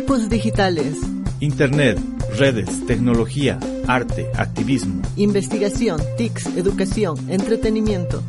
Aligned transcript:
Equipos 0.00 0.30
digitales. 0.30 0.96
Internet, 1.40 1.98
redes, 2.38 2.86
tecnología, 2.86 3.60
arte, 3.86 4.30
activismo. 4.34 5.02
Investigación, 5.16 6.00
TICS, 6.16 6.56
educación, 6.56 7.30
entretenimiento. 7.30 8.22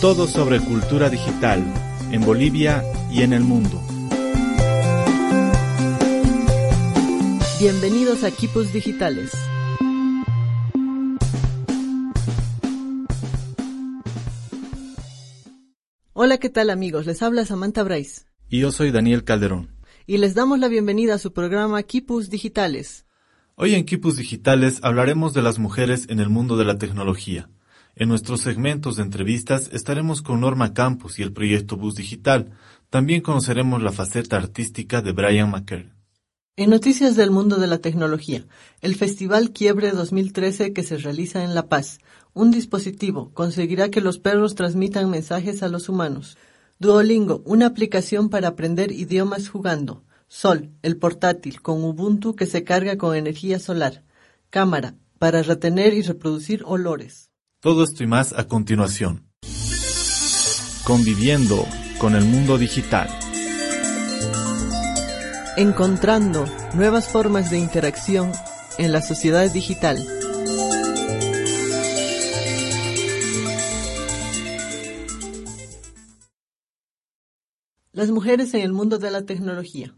Todo 0.00 0.26
sobre 0.26 0.58
cultura 0.58 1.08
digital 1.08 1.62
en 2.10 2.24
Bolivia 2.24 2.82
y 3.12 3.22
en 3.22 3.34
el 3.34 3.42
mundo. 3.42 3.80
Bienvenidos 7.60 8.24
a 8.24 8.28
Equipos 8.28 8.72
Digitales. 8.72 9.30
Hola, 16.14 16.38
¿qué 16.38 16.50
tal 16.50 16.68
amigos? 16.70 17.06
Les 17.06 17.22
habla 17.22 17.44
Samantha 17.44 17.84
Bryce. 17.84 18.22
Y 18.48 18.58
yo 18.58 18.72
soy 18.72 18.90
Daniel 18.90 19.22
Calderón. 19.22 19.75
Y 20.08 20.18
les 20.18 20.34
damos 20.34 20.60
la 20.60 20.68
bienvenida 20.68 21.14
a 21.14 21.18
su 21.18 21.32
programa 21.32 21.82
Kipus 21.82 22.30
Digitales. 22.30 23.06
Hoy 23.56 23.74
en 23.74 23.84
Kipus 23.84 24.16
Digitales 24.16 24.78
hablaremos 24.82 25.34
de 25.34 25.42
las 25.42 25.58
mujeres 25.58 26.06
en 26.08 26.20
el 26.20 26.28
mundo 26.28 26.56
de 26.56 26.64
la 26.64 26.78
tecnología. 26.78 27.50
En 27.96 28.08
nuestros 28.08 28.40
segmentos 28.40 28.94
de 28.94 29.02
entrevistas 29.02 29.68
estaremos 29.72 30.22
con 30.22 30.42
Norma 30.42 30.74
Campos 30.74 31.18
y 31.18 31.22
el 31.22 31.32
proyecto 31.32 31.76
Bus 31.76 31.96
Digital. 31.96 32.52
También 32.88 33.20
conoceremos 33.20 33.82
la 33.82 33.90
faceta 33.90 34.36
artística 34.36 35.02
de 35.02 35.10
Brian 35.10 35.50
McKern. 35.50 35.92
En 36.54 36.70
noticias 36.70 37.16
del 37.16 37.32
mundo 37.32 37.56
de 37.56 37.66
la 37.66 37.78
tecnología, 37.78 38.46
el 38.82 38.94
Festival 38.94 39.50
Quiebre 39.50 39.90
2013 39.90 40.72
que 40.72 40.84
se 40.84 40.98
realiza 40.98 41.42
en 41.42 41.56
La 41.56 41.68
Paz, 41.68 41.98
un 42.32 42.52
dispositivo 42.52 43.32
conseguirá 43.34 43.90
que 43.90 44.00
los 44.00 44.20
perros 44.20 44.54
transmitan 44.54 45.10
mensajes 45.10 45.64
a 45.64 45.68
los 45.68 45.88
humanos. 45.88 46.38
Duolingo, 46.78 47.42
una 47.44 47.66
aplicación 47.66 48.28
para 48.28 48.48
aprender 48.48 48.92
idiomas 48.92 49.48
jugando. 49.48 50.04
Sol, 50.28 50.70
el 50.82 50.96
portátil 50.96 51.62
con 51.62 51.84
Ubuntu 51.84 52.34
que 52.34 52.46
se 52.46 52.64
carga 52.64 52.96
con 52.98 53.16
energía 53.16 53.58
solar. 53.58 54.04
Cámara, 54.50 54.96
para 55.18 55.42
retener 55.42 55.94
y 55.94 56.02
reproducir 56.02 56.62
olores. 56.64 57.30
Todo 57.60 57.84
esto 57.84 58.02
y 58.02 58.06
más 58.06 58.32
a 58.32 58.46
continuación. 58.46 59.26
Conviviendo 60.84 61.66
con 61.98 62.14
el 62.14 62.24
mundo 62.24 62.58
digital 62.58 63.08
encontrando 65.56 66.44
nuevas 66.74 67.08
formas 67.08 67.50
de 67.50 67.58
interacción 67.58 68.30
en 68.78 68.92
la 68.92 69.00
sociedad 69.00 69.50
digital. 69.50 69.96
Las 77.96 78.10
mujeres 78.10 78.52
en 78.52 78.60
el 78.60 78.74
mundo 78.74 78.98
de 78.98 79.10
la 79.10 79.22
tecnología. 79.22 79.94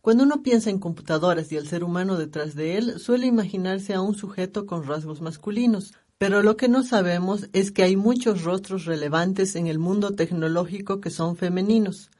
Cuando 0.00 0.22
uno 0.22 0.44
piensa 0.44 0.70
en 0.70 0.78
computadoras 0.78 1.50
y 1.50 1.56
el 1.56 1.66
ser 1.66 1.82
humano 1.82 2.16
detrás 2.16 2.54
de 2.54 2.78
él, 2.78 3.00
suele 3.00 3.26
imaginarse 3.26 3.94
a 3.94 4.00
un 4.00 4.14
sujeto 4.14 4.64
con 4.64 4.86
rasgos 4.86 5.20
masculinos, 5.20 5.92
pero 6.18 6.44
lo 6.44 6.56
que 6.56 6.68
no 6.68 6.84
sabemos 6.84 7.48
es 7.52 7.72
que 7.72 7.82
hay 7.82 7.96
muchos 7.96 8.44
rostros 8.44 8.84
relevantes 8.84 9.56
en 9.56 9.66
el 9.66 9.80
mundo 9.80 10.12
tecnológico 10.14 11.00
que 11.00 11.10
son 11.10 11.34
femeninos. 11.34 12.12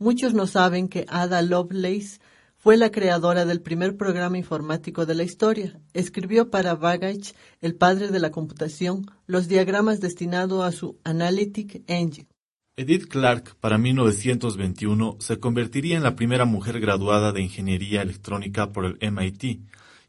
Muchos 0.00 0.34
no 0.34 0.48
saben 0.48 0.88
que 0.88 1.06
Ada 1.08 1.40
Lovelace 1.40 2.18
fue 2.56 2.76
la 2.76 2.90
creadora 2.90 3.44
del 3.44 3.60
primer 3.60 3.96
programa 3.96 4.38
informático 4.38 5.06
de 5.06 5.14
la 5.14 5.22
historia. 5.22 5.80
Escribió 5.92 6.50
para 6.50 6.74
Babbage, 6.74 7.36
el 7.60 7.76
padre 7.76 8.08
de 8.08 8.18
la 8.18 8.32
computación, 8.32 9.06
los 9.28 9.46
diagramas 9.46 10.00
destinados 10.00 10.64
a 10.64 10.72
su 10.72 10.98
Analytic 11.04 11.84
Engine. 11.86 12.33
Edith 12.76 13.06
Clark, 13.06 13.54
para 13.60 13.78
1921, 13.78 15.18
se 15.20 15.38
convertiría 15.38 15.96
en 15.96 16.02
la 16.02 16.16
primera 16.16 16.44
mujer 16.44 16.80
graduada 16.80 17.30
de 17.30 17.40
ingeniería 17.40 18.02
electrónica 18.02 18.72
por 18.72 18.84
el 18.84 19.12
MIT 19.12 19.60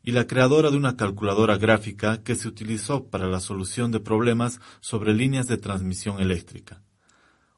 y 0.01 0.11
la 0.11 0.25
creadora 0.25 0.71
de 0.71 0.77
una 0.77 0.97
calculadora 0.97 1.57
gráfica 1.57 2.23
que 2.23 2.33
se 2.33 2.47
utilizó 2.47 3.05
para 3.05 3.27
la 3.27 3.39
solución 3.39 3.91
de 3.91 3.99
problemas 3.99 4.59
sobre 4.79 5.13
líneas 5.13 5.45
de 5.45 5.57
transmisión 5.57 6.19
eléctrica. 6.19 6.81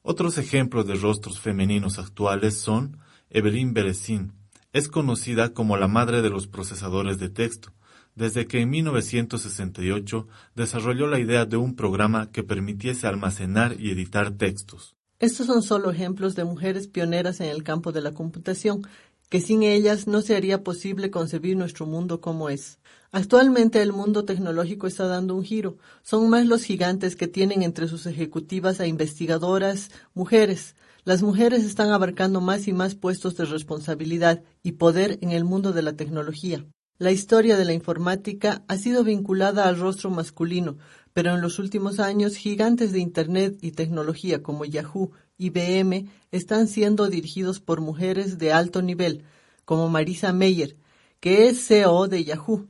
Otros 0.02 0.38
ejemplos 0.38 0.86
de 0.86 0.96
rostros 0.96 1.40
femeninos 1.40 2.00
actuales 2.00 2.60
son 2.60 2.98
Evelyn 3.30 3.74
Beresin, 3.74 4.34
es 4.74 4.90
conocida 4.90 5.54
como 5.54 5.78
la 5.78 5.88
madre 5.88 6.22
de 6.22 6.30
los 6.30 6.48
procesadores 6.48 7.18
de 7.18 7.30
texto, 7.30 7.72
desde 8.16 8.46
que 8.46 8.60
en 8.60 8.72
1968 8.72 10.28
desarrolló 10.54 11.08
la 11.08 11.20
idea 11.20 11.46
de 11.46 11.56
un 11.56 11.78
programa 11.78 12.30
que 12.30 12.44
permitiese 12.44 13.08
almacenar 13.08 13.80
y 13.80 13.92
editar 13.92 14.32
textos. 14.32 14.97
Estos 15.20 15.48
son 15.48 15.64
solo 15.64 15.90
ejemplos 15.90 16.36
de 16.36 16.44
mujeres 16.44 16.88
pioneras 16.88 17.40
en 17.40 17.48
el 17.48 17.64
campo 17.64 17.92
de 17.92 18.02
la 18.02 18.12
computación, 18.12 18.84
que 19.30 19.42
sin 19.42 19.64
ellas 19.64 20.06
no 20.06 20.22
sería 20.22 20.64
posible 20.64 21.10
concebir 21.10 21.58
nuestro 21.58 21.88
mundo 21.88 22.22
como 22.22 22.50
es. 22.50 22.78
Actualmente 23.12 23.82
el 23.82 23.94
mundo 23.94 24.26
tecnológico 24.26 24.86
está 24.86 25.08
dando 25.08 25.34
un 25.34 25.44
giro. 25.44 25.78
Son 26.04 26.30
más 26.30 26.46
los 26.46 26.64
gigantes 26.64 27.16
que 27.16 27.28
tienen 27.28 27.64
entre 27.64 27.88
sus 27.88 28.06
ejecutivas 28.06 28.80
a 28.80 28.86
investigadoras 28.86 29.90
mujeres. 30.14 30.76
Las 31.04 31.24
mujeres 31.24 31.64
están 31.64 31.90
abarcando 31.90 32.40
más 32.40 32.68
y 32.68 32.74
más 32.74 32.94
puestos 32.94 33.36
de 33.38 33.46
responsabilidad 33.46 34.44
y 34.62 34.74
poder 34.74 35.18
en 35.22 35.32
el 35.32 35.46
mundo 35.46 35.72
de 35.72 35.82
la 35.82 35.94
tecnología. 35.94 36.64
La 37.00 37.12
historia 37.12 37.58
de 37.58 37.66
la 37.66 37.74
informática 37.74 38.64
ha 38.68 38.78
sido 38.78 39.04
vinculada 39.04 39.68
al 39.68 39.80
rostro 39.80 40.10
masculino, 40.10 40.78
pero 41.18 41.34
en 41.34 41.42
los 41.42 41.58
últimos 41.58 42.00
años 42.00 42.36
gigantes 42.36 42.92
de 42.92 43.00
Internet 43.00 43.58
y 43.62 43.72
tecnología 43.72 44.44
como 44.44 44.66
Yahoo, 44.66 45.10
IBM 45.40 46.08
están 46.32 46.68
siendo 46.68 47.10
dirigidos 47.10 47.60
por 47.60 47.82
mujeres 47.82 48.38
de 48.38 48.54
alto 48.54 48.84
nivel, 48.84 49.24
como 49.66 49.90
Marisa 49.90 50.32
Meyer, 50.32 50.78
que 51.20 51.48
es 51.48 51.66
CEO 51.66 52.08
de 52.08 52.24
Yahoo. 52.24 52.68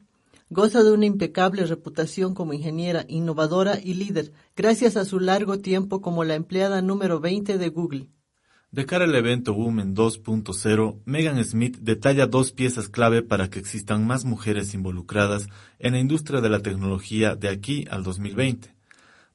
Goza 0.49 0.81
de 0.81 0.93
una 0.93 1.05
impecable 1.05 1.65
reputación 1.65 2.33
como 2.33 2.53
ingeniera, 2.53 3.03
innovadora 3.09 3.81
y 3.83 3.95
líder, 3.95 4.31
gracias 4.55 4.95
a 4.95 5.03
su 5.03 5.19
largo 5.19 5.59
tiempo 5.59 5.99
como 5.99 6.23
la 6.23 6.35
empleada 6.35 6.81
número 6.81 7.19
20 7.19 7.57
de 7.57 7.67
Google. 7.67 8.07
De 8.77 8.85
cara 8.85 9.05
al 9.05 9.15
evento 9.15 9.53
Women 9.53 9.95
2.0, 9.95 11.01
Megan 11.05 11.43
Smith 11.43 11.79
detalla 11.79 12.27
dos 12.27 12.51
piezas 12.51 12.89
clave 12.89 13.23
para 13.23 13.49
que 13.49 13.57
existan 13.57 14.05
más 14.05 14.23
mujeres 14.23 14.75
involucradas 14.75 15.49
en 15.79 15.93
la 15.93 15.99
industria 15.99 16.41
de 16.41 16.49
la 16.49 16.59
tecnología 16.59 17.35
de 17.35 17.49
aquí 17.49 17.87
al 17.89 18.03
2020. 18.03 18.75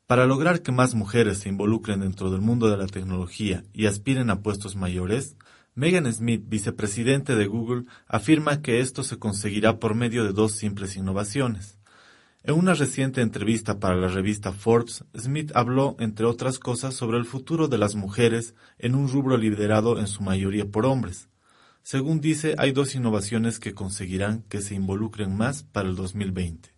Para 0.07 0.27
lograr 0.27 0.63
que 0.63 0.71
más 0.71 0.95
mujeres 0.95 1.39
se 1.39 1.49
involucren 1.49 1.99
dentro 1.99 2.31
del 2.31 2.41
mundo 2.41 2.71
de 2.71 2.77
la 2.77 2.87
tecnología 2.87 3.65
y 3.73 3.87
aspiren 3.87 4.31
a 4.31 4.43
puestos 4.43 4.77
mayores, 4.77 5.37
Megan 5.75 6.07
Smith, 6.13 6.45
vicepresidente 6.47 7.35
de 7.35 7.47
Google, 7.49 7.87
afirma 8.07 8.63
que 8.63 8.79
esto 8.79 9.03
se 9.03 9.19
conseguirá 9.19 9.81
por 9.81 9.97
medio 9.97 10.23
de 10.23 10.33
dos 10.33 10.53
simples 10.53 10.95
innovaciones. 10.95 11.82
En 12.45 12.57
una 12.57 12.75
reciente 12.75 13.21
entrevista 13.21 13.79
para 13.79 13.95
la 13.95 14.09
revista 14.09 14.51
Forbes, 14.51 15.05
Smith 15.17 15.53
habló, 15.55 15.95
entre 16.01 16.27
otras 16.27 16.59
cosas, 16.59 16.93
sobre 16.93 17.19
el 17.19 17.25
futuro 17.25 17.69
de 17.69 17.79
las 17.79 17.95
mujeres 17.95 18.57
en 18.79 18.97
un 18.97 19.09
rubro 19.09 19.37
liderado 19.37 20.01
en 20.01 20.09
su 20.09 20.25
mayoría 20.25 20.69
por 20.69 20.85
hombres. 20.85 21.29
Según 21.85 22.21
dice, 22.21 22.57
hay 22.59 22.73
dos 22.73 22.97
innovaciones 22.97 23.61
que 23.61 23.75
conseguirán 23.75 24.43
que 24.49 24.61
se 24.61 24.75
involucren 24.75 25.37
más 25.37 25.63
para 25.63 25.89
el 25.89 25.95
2020. 25.95 26.71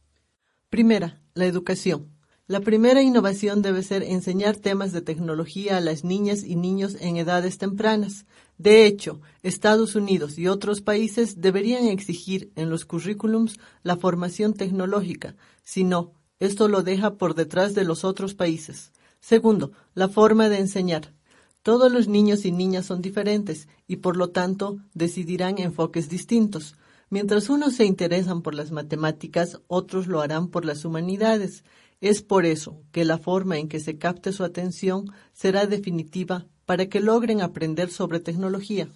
Primera, 0.68 1.22
la 1.32 1.46
educación. 1.46 2.10
La 2.46 2.60
primera 2.60 3.00
innovación 3.00 3.62
debe 3.62 3.82
ser 3.82 4.02
enseñar 4.02 4.56
temas 4.56 4.92
de 4.92 5.00
tecnología 5.00 5.78
a 5.78 5.80
las 5.80 6.04
niñas 6.04 6.44
y 6.44 6.56
niños 6.56 6.94
en 7.00 7.16
edades 7.16 7.56
tempranas. 7.56 8.26
De 8.58 8.84
hecho, 8.84 9.22
Estados 9.42 9.94
Unidos 9.94 10.36
y 10.36 10.46
otros 10.46 10.82
países 10.82 11.40
deberían 11.40 11.86
exigir 11.86 12.52
en 12.54 12.68
los 12.68 12.84
currículums 12.84 13.58
la 13.82 13.96
formación 13.96 14.52
tecnológica, 14.52 15.36
si 15.64 15.82
no, 15.82 16.12
esto 16.38 16.68
lo 16.68 16.82
deja 16.82 17.14
por 17.14 17.34
detrás 17.34 17.74
de 17.74 17.84
los 17.84 18.04
otros 18.04 18.34
países. 18.34 18.92
Segundo, 19.20 19.72
la 19.94 20.08
forma 20.08 20.48
de 20.48 20.58
enseñar. 20.58 21.14
Todos 21.62 21.90
los 21.90 22.08
niños 22.08 22.44
y 22.44 22.52
niñas 22.52 22.84
son 22.84 23.00
diferentes 23.00 23.68
y 23.86 23.96
por 23.96 24.18
lo 24.18 24.28
tanto 24.30 24.78
decidirán 24.92 25.58
enfoques 25.58 26.10
distintos. 26.10 26.76
Mientras 27.08 27.48
unos 27.48 27.74
se 27.74 27.86
interesan 27.86 28.42
por 28.42 28.54
las 28.54 28.70
matemáticas, 28.70 29.60
otros 29.66 30.06
lo 30.06 30.20
harán 30.20 30.48
por 30.48 30.66
las 30.66 30.84
humanidades. 30.84 31.64
Es 32.02 32.20
por 32.20 32.44
eso 32.44 32.82
que 32.92 33.06
la 33.06 33.16
forma 33.16 33.56
en 33.56 33.68
que 33.68 33.80
se 33.80 33.96
capte 33.96 34.32
su 34.32 34.44
atención 34.44 35.10
será 35.32 35.66
definitiva 35.66 36.46
para 36.66 36.86
que 36.90 37.00
logren 37.00 37.40
aprender 37.40 37.90
sobre 37.90 38.20
tecnología. 38.20 38.90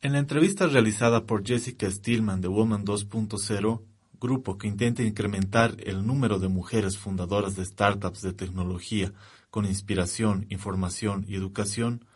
En 0.00 0.14
la 0.14 0.18
entrevista 0.18 0.66
realizada 0.66 1.26
por 1.26 1.46
Jessica 1.46 1.88
Stillman 1.88 2.40
de 2.40 2.48
Woman 2.48 2.84
2.0, 2.84 3.82
grupo 4.22 4.56
que 4.56 4.68
intenta 4.68 5.02
incrementar 5.02 5.74
el 5.80 6.06
número 6.06 6.38
de 6.38 6.46
mujeres 6.46 6.96
fundadoras 6.96 7.56
de 7.56 7.64
startups 7.64 8.22
de 8.22 8.32
tecnología 8.32 9.12
con 9.50 9.66
inspiración, 9.66 10.46
información 10.48 11.26
y 11.28 11.34
educación, 11.34 12.06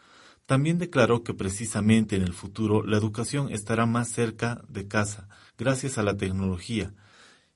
también 0.46 0.78
declaró 0.78 1.24
que 1.24 1.34
precisamente 1.34 2.14
en 2.14 2.22
el 2.22 2.32
futuro 2.32 2.84
la 2.86 2.96
educación 2.96 3.50
estará 3.50 3.84
más 3.84 4.08
cerca 4.08 4.62
de 4.68 4.86
casa 4.86 5.28
gracias 5.58 5.98
a 5.98 6.04
la 6.04 6.16
tecnología 6.16 6.94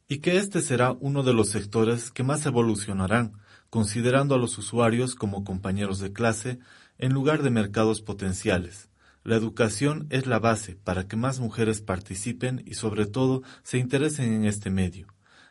y 0.08 0.18
que 0.18 0.38
este 0.38 0.60
será 0.60 0.96
uno 0.98 1.22
de 1.22 1.32
los 1.32 1.50
sectores 1.50 2.10
que 2.10 2.24
más 2.24 2.44
evolucionarán, 2.44 3.34
considerando 3.70 4.34
a 4.34 4.38
los 4.38 4.58
usuarios 4.58 5.14
como 5.14 5.44
compañeros 5.44 6.00
de 6.00 6.12
clase 6.12 6.58
en 6.98 7.12
lugar 7.12 7.44
de 7.44 7.50
mercados 7.50 8.02
potenciales. 8.02 8.89
La 9.22 9.36
educación 9.36 10.06
es 10.10 10.26
la 10.26 10.38
base 10.38 10.76
para 10.76 11.06
que 11.06 11.16
más 11.16 11.40
mujeres 11.40 11.82
participen 11.82 12.62
y 12.66 12.74
sobre 12.74 13.06
todo 13.06 13.42
se 13.62 13.78
interesen 13.78 14.32
en 14.32 14.44
este 14.46 14.70
medio. 14.70 15.08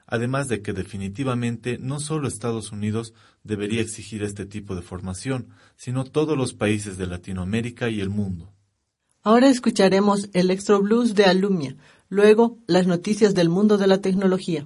Además 0.08 0.48
de 0.48 0.64
que 0.64 0.74
definitivamente 0.74 1.78
no 1.80 2.00
solo 2.00 2.28
Estados 2.28 2.72
Unidos 2.72 3.14
debería 3.44 3.82
exigir 3.82 4.24
este 4.24 4.48
tipo 4.48 4.76
de 4.76 4.82
formación, 4.82 5.50
sino 5.76 6.04
todos 6.04 6.36
los 6.36 6.56
países 6.56 6.98
de 6.98 7.06
Latinoamérica 7.06 7.90
y 7.90 8.02
el 8.02 8.10
mundo. 8.10 8.52
Ahora 9.22 9.50
escucharemos 9.50 10.30
el 10.34 10.50
Extra 10.50 10.78
Blues 10.78 11.14
de 11.14 11.26
Alumnia, 11.26 11.76
luego 12.08 12.58
las 12.66 12.88
noticias 12.88 13.36
del 13.36 13.50
mundo 13.50 13.78
de 13.78 13.86
la 13.86 14.02
tecnología. 14.02 14.66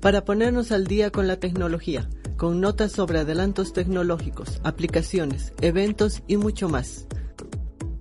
Para 0.00 0.24
ponernos 0.24 0.72
al 0.72 0.86
día 0.86 1.10
con 1.10 1.26
la 1.26 1.38
tecnología, 1.38 2.08
con 2.36 2.60
notas 2.60 2.92
sobre 2.92 3.20
adelantos 3.20 3.72
tecnológicos, 3.72 4.60
aplicaciones, 4.62 5.52
eventos 5.60 6.22
y 6.26 6.36
mucho 6.36 6.68
más. 6.68 7.06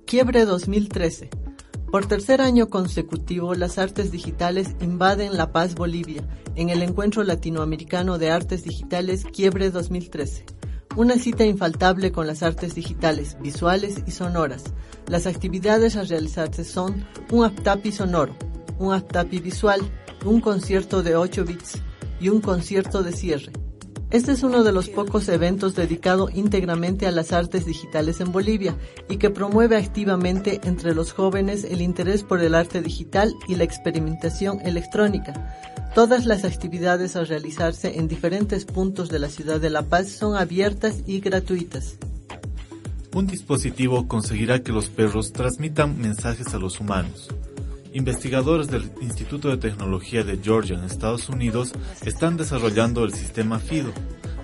Quiebre 0.05 0.45
2013. 0.45 1.29
Por 1.91 2.05
tercer 2.05 2.41
año 2.41 2.69
consecutivo, 2.69 3.55
las 3.55 3.77
artes 3.77 4.11
digitales 4.11 4.75
invaden 4.81 5.37
La 5.37 5.51
Paz, 5.51 5.73
Bolivia, 5.73 6.23
en 6.55 6.69
el 6.69 6.83
Encuentro 6.83 7.23
Latinoamericano 7.23 8.17
de 8.17 8.29
Artes 8.29 8.63
Digitales 8.63 9.23
Quiebre 9.23 9.71
2013. 9.71 10.45
Una 10.97 11.17
cita 11.17 11.45
infaltable 11.45 12.11
con 12.11 12.27
las 12.27 12.43
artes 12.43 12.75
digitales, 12.75 13.37
visuales 13.41 14.03
y 14.05 14.11
sonoras. 14.11 14.65
Las 15.07 15.27
actividades 15.27 15.95
a 15.95 16.03
realizarse 16.03 16.63
son 16.63 17.05
un 17.31 17.45
aptapi 17.45 17.91
sonoro, 17.91 18.35
un 18.79 18.93
aptapi 18.93 19.39
visual, 19.39 19.79
un 20.25 20.41
concierto 20.41 21.03
de 21.03 21.15
8 21.15 21.45
bits, 21.45 21.81
y 22.19 22.29
un 22.29 22.41
concierto 22.41 23.03
de 23.03 23.11
cierre. 23.11 23.51
Este 24.09 24.31
es 24.31 24.43
uno 24.43 24.63
de 24.63 24.71
los 24.71 24.87
pocos 24.87 25.27
eventos 25.27 25.75
dedicado 25.75 26.29
íntegramente 26.33 27.07
a 27.07 27.11
las 27.11 27.33
artes 27.33 27.65
digitales 27.65 28.21
en 28.21 28.31
Bolivia 28.31 28.77
y 29.09 29.17
que 29.17 29.29
promueve 29.29 29.75
activamente 29.75 30.61
entre 30.63 30.95
los 30.95 31.11
jóvenes 31.11 31.65
el 31.65 31.81
interés 31.81 32.23
por 32.23 32.41
el 32.41 32.55
arte 32.55 32.81
digital 32.81 33.33
y 33.49 33.55
la 33.55 33.65
experimentación 33.65 34.61
electrónica. 34.61 35.57
Todas 35.93 36.25
las 36.25 36.45
actividades 36.45 37.17
a 37.17 37.25
realizarse 37.25 37.97
en 37.97 38.07
diferentes 38.07 38.63
puntos 38.63 39.09
de 39.09 39.19
la 39.19 39.29
ciudad 39.29 39.59
de 39.59 39.71
La 39.71 39.81
Paz 39.81 40.09
son 40.09 40.37
abiertas 40.37 41.03
y 41.05 41.19
gratuitas. 41.19 41.97
Un 43.13 43.27
dispositivo 43.27 44.07
conseguirá 44.07 44.63
que 44.63 44.71
los 44.71 44.87
perros 44.87 45.33
transmitan 45.33 45.99
mensajes 45.99 46.53
a 46.53 46.59
los 46.59 46.79
humanos. 46.79 47.27
Investigadores 47.93 48.67
del 48.67 48.91
Instituto 49.01 49.49
de 49.49 49.57
Tecnología 49.57 50.23
de 50.23 50.37
Georgia 50.37 50.77
en 50.77 50.83
Estados 50.83 51.29
Unidos 51.29 51.73
están 52.05 52.37
desarrollando 52.37 53.03
el 53.03 53.13
sistema 53.13 53.59
FIDO, 53.59 53.91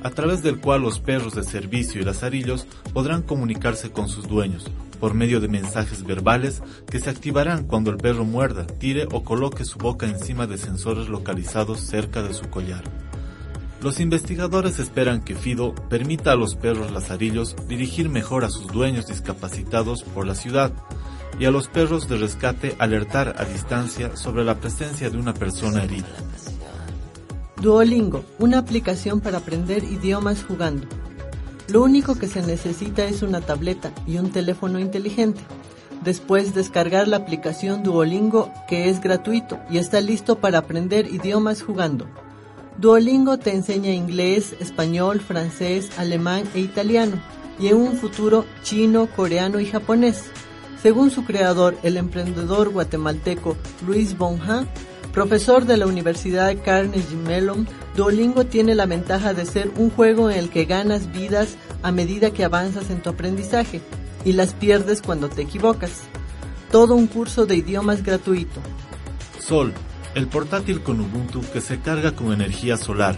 a 0.01 0.09
través 0.09 0.43
del 0.43 0.59
cual 0.59 0.81
los 0.81 0.99
perros 0.99 1.35
de 1.35 1.43
servicio 1.43 2.01
y 2.01 2.05
lazarillos 2.05 2.67
podrán 2.93 3.21
comunicarse 3.21 3.91
con 3.91 4.09
sus 4.09 4.27
dueños 4.27 4.69
por 4.99 5.13
medio 5.13 5.41
de 5.41 5.49
mensajes 5.49 6.03
verbales 6.03 6.61
que 6.89 6.97
se 6.97 7.09
activarán 7.09 7.65
cuando 7.65 7.91
el 7.91 7.97
perro 7.97 8.23
muerda, 8.23 8.65
tire 8.65 9.05
o 9.11 9.23
coloque 9.25 9.65
su 9.65 9.77
boca 9.77 10.05
encima 10.05 10.47
de 10.47 10.57
sensores 10.57 11.09
localizados 11.09 11.81
cerca 11.81 12.23
de 12.23 12.33
su 12.33 12.49
collar. 12.49 12.83
Los 13.81 13.99
investigadores 13.99 14.79
esperan 14.79 15.21
que 15.21 15.35
Fido 15.35 15.75
permita 15.89 16.31
a 16.31 16.37
los 16.37 16.55
perros 16.55 16.89
lazarillos 16.91 17.53
dirigir 17.67 18.07
mejor 18.07 18.45
a 18.45 18.49
sus 18.49 18.67
dueños 18.67 19.07
discapacitados 19.07 20.03
por 20.03 20.25
la 20.25 20.35
ciudad, 20.35 20.71
y 21.39 21.45
a 21.45 21.51
los 21.51 21.67
perros 21.67 22.07
de 22.07 22.17
rescate 22.17 22.75
alertar 22.79 23.35
a 23.37 23.45
distancia 23.45 24.15
sobre 24.15 24.43
la 24.43 24.55
presencia 24.55 25.09
de 25.09 25.17
una 25.17 25.33
persona 25.33 25.83
herida. 25.83 26.07
Duolingo, 27.61 28.23
una 28.39 28.57
aplicación 28.57 29.21
para 29.21 29.37
aprender 29.37 29.83
idiomas 29.83 30.43
jugando. 30.43 30.87
Lo 31.69 31.81
único 31.81 32.15
que 32.15 32.27
se 32.27 32.41
necesita 32.41 33.05
es 33.05 33.21
una 33.21 33.41
tableta 33.41 33.93
y 34.05 34.17
un 34.17 34.31
teléfono 34.31 34.79
inteligente. 34.79 35.41
Después 36.03 36.53
descargar 36.53 37.07
la 37.07 37.17
aplicación 37.17 37.81
Duolingo 37.81 38.51
que 38.67 38.89
es 38.89 38.99
gratuito 38.99 39.59
y 39.69 39.77
está 39.77 40.01
listo 40.01 40.39
para 40.39 40.57
aprender 40.57 41.07
idiomas 41.07 41.63
jugando. 41.63 42.05
Duolingo 42.77 43.37
te 43.37 43.53
enseña 43.53 43.91
inglés, 43.91 44.55
español, 44.59 45.21
francés, 45.21 45.91
alemán 45.97 46.43
e 46.53 46.59
italiano 46.59 47.21
y 47.59 47.67
en 47.67 47.77
un 47.77 47.93
futuro 47.93 48.45
chino, 48.63 49.07
coreano 49.15 49.59
y 49.59 49.65
japonés. 49.65 50.23
Según 50.83 51.11
su 51.11 51.23
creador, 51.23 51.77
el 51.81 51.95
emprendedor 51.95 52.67
guatemalteco 52.67 53.55
Luis 53.87 54.17
Bonja, 54.17 54.65
profesor 55.13 55.63
de 55.63 55.77
la 55.77 55.87
Universidad 55.87 56.53
Carnegie 56.61 57.15
Mellon, 57.15 57.65
Duolingo 57.95 58.45
tiene 58.45 58.75
la 58.75 58.85
ventaja 58.85 59.33
de 59.33 59.45
ser 59.45 59.71
un 59.77 59.89
juego 59.89 60.29
en 60.29 60.37
el 60.37 60.49
que 60.49 60.65
ganas 60.65 61.09
vidas 61.13 61.55
a 61.83 61.93
medida 61.93 62.31
que 62.31 62.43
avanzas 62.43 62.89
en 62.89 63.01
tu 63.01 63.11
aprendizaje 63.11 63.79
y 64.25 64.33
las 64.33 64.53
pierdes 64.55 65.01
cuando 65.01 65.29
te 65.29 65.43
equivocas. 65.43 66.01
Todo 66.69 66.95
un 66.95 67.07
curso 67.07 67.45
de 67.45 67.55
idiomas 67.55 68.03
gratuito. 68.03 68.59
Sol, 69.39 69.71
el 70.15 70.27
portátil 70.27 70.83
con 70.83 70.99
Ubuntu 70.99 71.43
que 71.53 71.61
se 71.61 71.79
carga 71.79 72.11
con 72.11 72.33
energía 72.33 72.75
solar. 72.75 73.15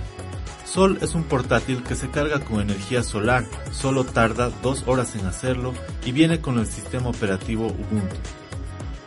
Sol 0.66 0.98
es 1.02 1.14
un 1.16 1.24
portátil 1.24 1.84
que 1.84 1.96
se 1.96 2.10
carga 2.10 2.40
con 2.40 2.60
energía 2.60 3.04
solar, 3.04 3.46
solo 3.72 4.04
tarda 4.04 4.50
dos 4.62 4.84
horas 4.88 5.16
en 5.16 5.26
hacerlo 5.26 5.74
y 6.04 6.12
viene 6.12 6.42
con 6.42 6.60
el 6.60 6.66
sistema 6.66 7.10
operativo 7.10 7.68
Ubuntu. 7.68 8.16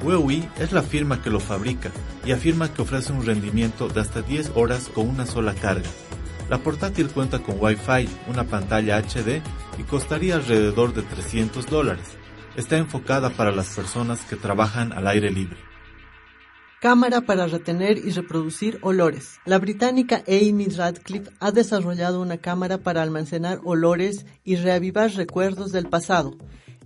Huawei 0.03 0.49
es 0.59 0.73
la 0.73 0.83
firma 0.83 1.21
que 1.21 1.31
lo 1.31 1.41
fabrica 1.41 1.91
y 2.25 2.31
afirma 2.31 2.73
que 2.73 2.83
ofrece 2.83 3.13
un 3.13 3.27
rendimiento 3.27 3.89
de 3.89 4.01
hasta 4.01 4.23
10 4.23 4.53
horas 4.55 4.89
con 4.89 5.09
una 5.09 5.27
sola 5.27 5.55
carga. 5.55 5.91
La 6.49 6.59
portátil 6.59 7.09
cuenta 7.09 7.41
con 7.41 7.57
Wi-Fi, 7.59 8.09
una 8.29 8.45
pantalla 8.45 8.97
HD 8.97 9.43
y 9.77 9.83
costaría 9.83 10.37
alrededor 10.37 10.95
de 10.95 11.03
300 11.03 11.67
dólares. 11.67 12.07
Está 12.57 12.79
enfocada 12.79 13.31
para 13.31 13.51
las 13.51 13.75
personas 13.75 14.21
que 14.23 14.37
trabajan 14.37 14.93
al 14.93 15.07
aire 15.09 15.31
libre. 15.31 15.68
Cámara 16.81 17.23
para 17.23 17.49
retener 17.49 17.99
y 17.99 18.11
reproducir 18.11 18.79
olores. 18.83 19.41
La 19.45 19.59
británica 19.59 20.23
Amy 20.29 20.67
Radcliffe 20.67 21.33
ha 21.41 21.51
desarrollado 21.51 22.23
una 22.23 22.39
cámara 22.39 22.79
para 22.79 23.03
almacenar 23.03 23.61
olores 23.65 24.27
y 24.45 24.55
reavivar 24.55 25.11
recuerdos 25.11 25.73
del 25.73 25.89
pasado. 25.89 26.37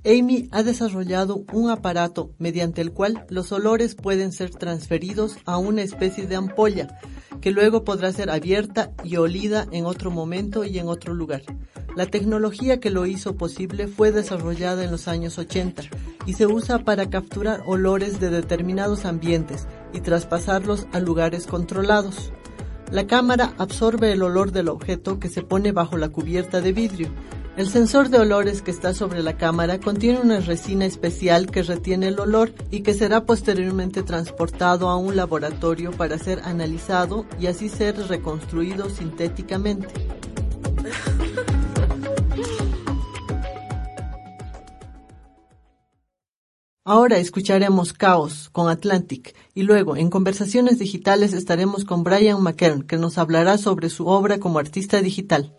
Amy 0.03 0.49
ha 0.51 0.63
desarrollado 0.63 1.45
un 1.53 1.69
aparato 1.69 2.31
mediante 2.39 2.81
el 2.81 2.93
cual 2.93 3.27
los 3.29 3.53
olores 3.53 3.95
pueden 3.95 4.33
ser 4.33 4.49
transferidos 4.49 5.37
a 5.45 5.59
una 5.59 5.83
especie 5.83 6.27
de 6.27 6.37
ampolla 6.37 6.99
que 7.43 7.51
luego 7.51 7.85
podrá 7.85 8.13
ser 8.13 8.31
abierta 8.31 8.93
y 9.05 9.17
olida 9.17 9.67
en 9.73 9.85
otro 9.85 10.11
momento 10.11 10.65
y 10.65 10.79
en 10.79 10.89
otro 10.89 11.13
lugar. 11.13 11.43
La 11.95 12.07
tecnología 12.07 12.81
que 12.81 12.91
lo 12.91 13.05
hizo 13.05 13.37
posible 13.37 13.87
fue 13.87 14.13
desarrollada 14.13 14.83
en 14.83 14.91
los 14.91 15.09
años 15.09 15.37
80 15.39 15.83
y 16.25 16.33
se 16.33 16.47
usa 16.47 16.79
para 16.79 17.11
capturar 17.11 17.63
olores 17.67 18.19
de 18.19 18.31
determinados 18.31 19.05
ambientes 19.05 19.67
y 19.93 20.01
traspasarlos 20.01 20.87
a 20.93 21.01
lugares 21.01 21.47
controlados. 21.47 22.33
La 22.91 23.07
cámara 23.07 23.53
absorbe 23.59 24.13
el 24.13 24.23
olor 24.23 24.53
del 24.53 24.69
objeto 24.69 25.19
que 25.19 25.29
se 25.29 25.43
pone 25.43 25.73
bajo 25.73 25.99
la 25.99 26.09
cubierta 26.09 26.63
de 26.63 26.73
vidrio. 26.73 27.09
El 27.59 27.69
sensor 27.69 28.09
de 28.09 28.19
olores 28.19 28.63
que 28.63 28.71
está 28.71 28.95
sobre 28.95 29.23
la 29.23 29.37
cámara 29.37 29.79
contiene 29.79 30.21
una 30.21 30.41
resina 30.41 30.87
especial 30.87 31.51
que 31.51 31.63
retiene 31.63 32.09
el 32.09 32.19
olor 32.19 32.55
y 32.71 32.81
que 32.81 32.95
será 32.95 33.27
posteriormente 33.27 34.03
transportado 34.03 34.89
a 34.89 34.97
un 34.97 35.17
laboratorio 35.17 35.91
para 35.91 36.17
ser 36.17 36.41
analizado 36.45 37.27
y 37.39 37.49
así 37.49 37.69
ser 37.69 37.97
reconstruido 38.09 38.89
sintéticamente. 38.89 39.89
Ahora 46.85 47.19
escucharemos 47.19 47.93
Caos 47.93 48.51
con 48.51 48.69
Atlantic 48.69 49.37
y 49.55 49.63
luego 49.63 49.97
en 49.97 50.11
conversaciones 50.11 50.81
digitales 50.81 51.33
estaremos 51.33 51.85
con 51.85 52.03
Brian 52.03 52.43
McKern 52.43 52.83
que 52.83 52.97
nos 52.97 53.19
hablará 53.19 53.57
sobre 53.57 53.89
su 53.89 54.09
obra 54.09 54.41
como 54.41 54.59
artista 54.59 55.01
digital. 55.01 55.55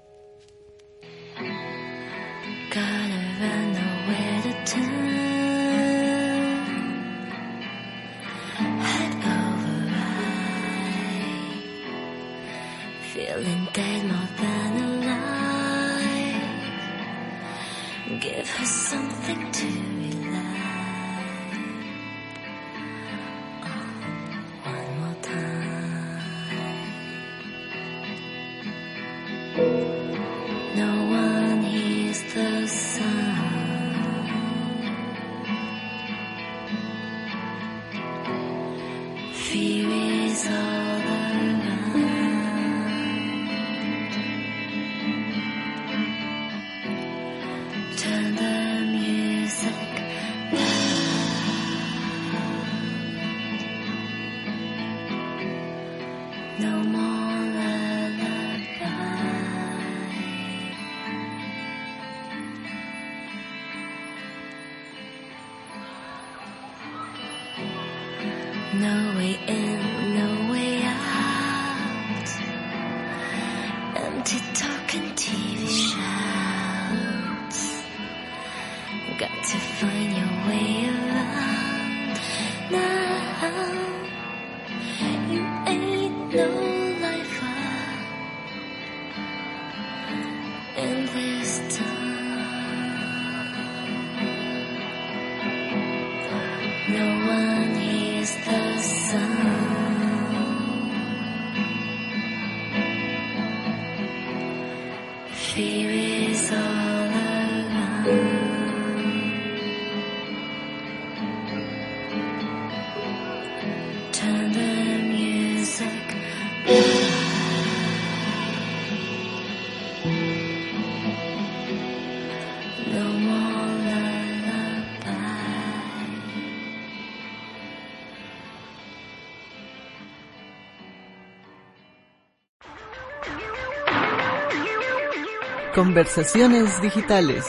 Conversaciones 135.86 136.82
digitales. 136.82 137.44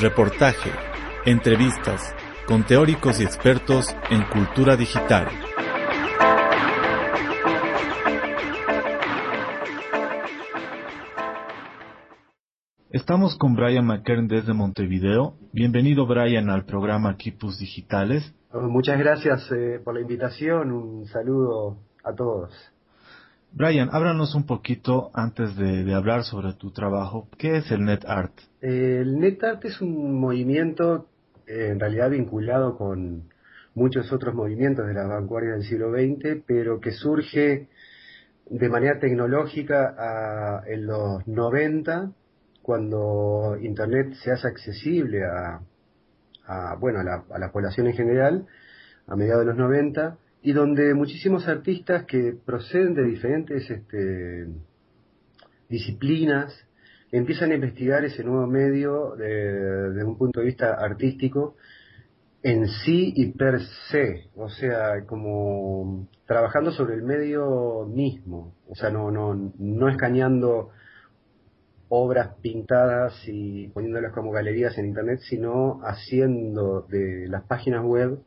Reportaje, 0.00 0.70
entrevistas 1.24 2.14
con 2.46 2.64
teóricos 2.64 3.20
y 3.20 3.24
expertos 3.24 3.88
en 4.08 4.22
cultura 4.26 4.76
digital. 4.76 5.26
Estamos 12.90 13.36
con 13.36 13.56
Brian 13.56 13.86
McKern 13.86 14.28
desde 14.28 14.54
Montevideo. 14.54 15.34
Bienvenido 15.52 16.06
Brian 16.06 16.50
al 16.50 16.66
programa 16.66 17.16
Kipus 17.16 17.58
Digitales. 17.58 18.32
Muchas 18.52 18.96
gracias 19.00 19.50
eh, 19.50 19.80
por 19.84 19.94
la 19.94 20.02
invitación. 20.02 20.70
Un 20.70 21.06
saludo 21.06 21.78
a 22.04 22.14
todos. 22.14 22.75
Brian, 23.58 23.88
háblanos 23.90 24.34
un 24.34 24.44
poquito 24.44 25.10
antes 25.14 25.56
de, 25.56 25.94
hablar 25.94 26.24
sobre 26.24 26.52
tu 26.52 26.72
trabajo. 26.72 27.26
¿Qué 27.38 27.56
es 27.56 27.70
el 27.70 27.86
NetArt? 27.86 28.32
El 28.60 29.18
NetArt 29.18 29.64
es 29.64 29.80
un 29.80 30.20
movimiento 30.20 31.08
eh, 31.46 31.68
en 31.70 31.80
realidad 31.80 32.10
vinculado 32.10 32.76
con 32.76 33.30
muchos 33.74 34.12
otros 34.12 34.34
movimientos 34.34 34.86
de 34.86 34.92
la 34.92 35.06
vanguardia 35.06 35.52
del 35.52 35.62
siglo 35.62 35.90
XX, 35.90 36.42
pero 36.46 36.80
que 36.80 36.90
surge 36.90 37.68
de 38.50 38.68
manera 38.68 38.98
tecnológica 38.98 40.62
en 40.66 40.86
los 40.86 41.26
90, 41.26 42.12
cuando 42.60 43.56
Internet 43.58 44.12
se 44.22 44.32
hace 44.32 44.48
accesible 44.48 45.24
a, 45.24 46.74
bueno, 46.78 47.00
a 47.00 47.04
la, 47.04 47.24
a 47.30 47.38
la 47.38 47.50
población 47.50 47.86
en 47.86 47.94
general, 47.94 48.46
a 49.06 49.16
mediados 49.16 49.46
de 49.46 49.52
los 49.52 49.56
90, 49.56 50.18
y 50.46 50.52
donde 50.52 50.94
muchísimos 50.94 51.48
artistas 51.48 52.04
que 52.04 52.32
proceden 52.32 52.94
de 52.94 53.02
diferentes 53.02 53.68
este, 53.68 54.46
disciplinas 55.68 56.54
empiezan 57.10 57.50
a 57.50 57.56
investigar 57.56 58.04
ese 58.04 58.22
nuevo 58.22 58.46
medio 58.46 59.16
desde 59.16 60.04
un 60.04 60.16
punto 60.16 60.38
de 60.38 60.46
vista 60.46 60.74
artístico 60.74 61.56
en 62.44 62.68
sí 62.68 63.12
y 63.16 63.32
per 63.32 63.58
se, 63.90 64.28
o 64.36 64.48
sea, 64.48 65.04
como 65.04 66.06
trabajando 66.26 66.70
sobre 66.70 66.94
el 66.94 67.02
medio 67.02 67.84
mismo, 67.92 68.54
o 68.68 68.76
sea, 68.76 68.90
no, 68.90 69.10
no, 69.10 69.52
no 69.58 69.88
escaneando 69.88 70.70
obras 71.88 72.36
pintadas 72.40 73.20
y 73.26 73.66
poniéndolas 73.70 74.12
como 74.12 74.30
galerías 74.30 74.78
en 74.78 74.86
internet, 74.86 75.18
sino 75.28 75.80
haciendo 75.82 76.82
de 76.82 77.26
las 77.26 77.42
páginas 77.42 77.84
web 77.84 78.20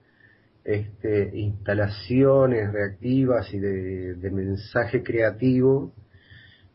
este, 0.69 1.31
instalaciones 1.33 2.71
reactivas 2.71 3.51
y 3.53 3.59
de, 3.59 4.29
mensaje 4.31 5.01
creativo, 5.01 5.93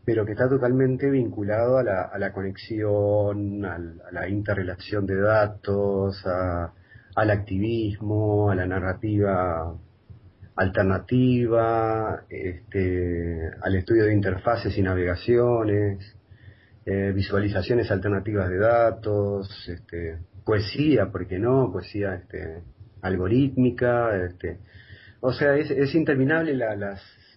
pero 0.04 0.26
que 0.26 0.32
está 0.32 0.48
totalmente 0.48 1.08
vinculado 1.08 1.78
a 1.78 1.84
la, 1.84 2.02
a 2.02 2.18
la 2.18 2.32
conexión, 2.32 3.64
a 3.64 3.78
la 4.10 4.28
interrelación 4.28 5.06
de 5.06 5.20
datos, 5.20 6.24
al 6.26 7.30
activismo, 7.30 8.50
a 8.50 8.56
la 8.56 8.66
narrativa 8.66 9.78
alternativa, 10.56 12.24
este, 12.28 13.48
al 13.62 13.76
estudio 13.76 14.06
de 14.06 14.14
interfaces 14.14 14.76
y 14.76 14.82
navegaciones, 14.82 16.16
eh, 16.84 17.12
visualizaciones 17.14 17.90
alternativas 17.92 18.48
de 18.48 18.58
datos, 18.58 19.68
este, 19.68 20.18
poesía, 20.44 21.06
¿por 21.12 21.28
qué 21.28 21.38
no? 21.38 21.70
Poesía 21.72 22.14
algorítmica, 23.04 24.16
este, 24.24 24.58
o 25.20 25.32
sea, 25.32 25.56
es, 25.56 25.70
es 25.70 25.94
interminable 25.94 26.54
las, 26.54 26.78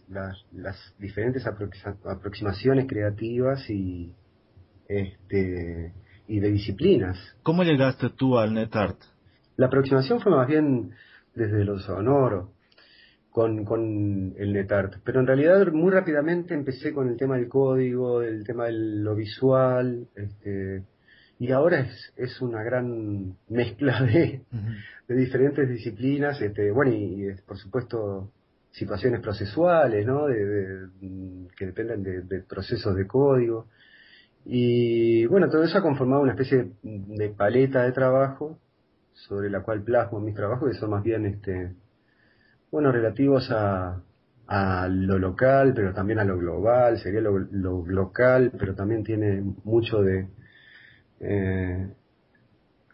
las, 0.09 0.45
las, 0.53 0.95
diferentes 0.97 1.45
aproximaciones 1.45 2.88
creativas 2.88 3.69
y, 3.69 4.13
este, 4.88 5.93
y 6.27 6.39
de 6.39 6.51
disciplinas. 6.51 7.17
¿Cómo 7.43 7.63
llegaste 7.63 8.09
tú 8.09 8.38
al 8.38 8.53
NetArt? 8.53 8.97
La 9.57 9.67
aproximación 9.67 10.21
fue 10.21 10.31
más 10.31 10.47
bien 10.47 10.91
desde 11.36 11.65
lo 11.65 11.77
sonoro 11.79 12.53
con, 13.29 13.65
con 13.65 14.33
el 14.38 14.53
NetArt, 14.53 14.95
pero 15.03 15.19
en 15.19 15.27
realidad 15.27 15.71
muy 15.74 15.91
rápidamente 15.91 16.53
empecé 16.53 16.93
con 16.93 17.09
el 17.09 17.17
tema 17.17 17.36
del 17.36 17.50
código, 17.50 18.21
el 18.21 18.43
tema 18.45 18.65
de 18.65 18.71
lo 18.74 19.15
visual, 19.15 20.07
este, 20.15 20.83
y 21.39 21.51
ahora 21.51 21.82
es, 21.82 22.13
es 22.15 22.41
una 22.41 22.63
gran 22.63 23.36
mezcla 23.48 24.01
de, 24.03 24.41
de 25.08 25.15
diferentes 25.15 25.70
disciplinas, 25.70 26.41
este, 26.41 26.72
bueno, 26.72 26.91
y, 26.94 27.29
por 27.46 27.58
supuesto 27.58 28.32
situaciones 28.72 29.22
procesuales, 29.22 30.06
¿no? 30.06 30.27
De, 30.27 30.88
que 31.56 31.65
dependen 31.65 32.03
de, 32.03 32.41
procesos 32.41 32.96
de 32.96 33.08
código. 33.08 33.67
Y 34.46 35.25
bueno, 35.25 35.50
todo 35.50 35.63
eso 35.63 35.79
ha 35.79 35.82
conformado 35.82 36.22
una 36.22 36.34
especie 36.34 36.72
de 36.84 37.29
paleta 37.29 37.84
de 37.84 37.91
trabajo 37.91 38.60
sobre 39.13 39.50
la 39.50 39.62
cual 39.62 39.82
plasmo 39.82 40.20
mis 40.20 40.36
trabajos, 40.36 40.70
que 40.70 40.77
son 40.77 40.91
más 40.91 41.03
bien, 41.03 41.25
este, 41.25 41.74
bueno, 42.72 42.91
relativos 42.91 43.50
a, 43.51 44.01
a 44.46 44.88
lo 44.88 45.17
local, 45.17 45.74
pero 45.75 45.94
también 45.94 46.20
a 46.20 46.24
lo 46.24 46.38
global, 46.38 47.00
sería 47.00 47.22
lo, 47.22 47.39
lo 47.39 47.84
local, 47.86 48.51
pero 48.58 48.75
también 48.75 49.03
tiene 49.03 49.44
mucho 49.63 50.01
de 50.01 50.27
eh, 51.19 51.88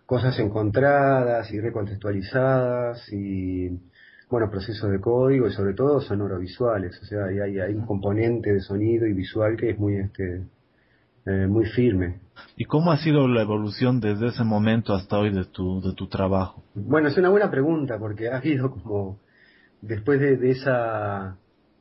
cosas 0.06 0.38
encontradas 0.40 1.52
y 1.52 1.60
recontextualizadas 1.60 3.12
y 3.12 3.70
bueno, 4.30 4.50
procesos 4.50 4.92
de 4.92 5.00
código 5.00 5.48
y 5.48 5.52
sobre 5.52 5.74
todo 5.74 6.02
sonorovisuales, 6.02 7.00
o 7.02 7.06
sea, 7.06 7.26
hay, 7.26 7.60
hay 7.60 7.74
un 7.76 7.86
componente 7.86 8.52
de 8.52 8.62
sonido 8.62 9.06
y 9.06 9.14
visual 9.14 9.56
que 9.56 9.72
es 9.72 9.80
muy 9.80 9.98
este 9.98 10.44
eh, 11.26 11.48
muy 11.48 11.66
firme. 11.68 12.20
¿Y 12.58 12.66
cómo 12.66 12.92
ha 12.92 12.98
sido 12.98 13.28
la 13.28 13.44
evolución 13.44 14.02
desde 14.02 14.28
ese 14.28 14.44
momento 14.44 14.94
hasta 14.94 15.18
hoy 15.18 15.32
de 15.32 15.46
tu, 15.46 15.82
de 15.82 15.94
tu 15.94 16.08
trabajo? 16.08 16.64
Bueno, 16.74 17.08
es 17.08 17.18
una 17.18 17.30
buena 17.30 17.50
pregunta 17.50 17.98
porque 17.98 18.30
ha 18.30 18.38
habido 18.38 18.72
como, 18.72 19.20
después 19.82 20.20
de, 20.20 20.52
esa, 20.52 21.38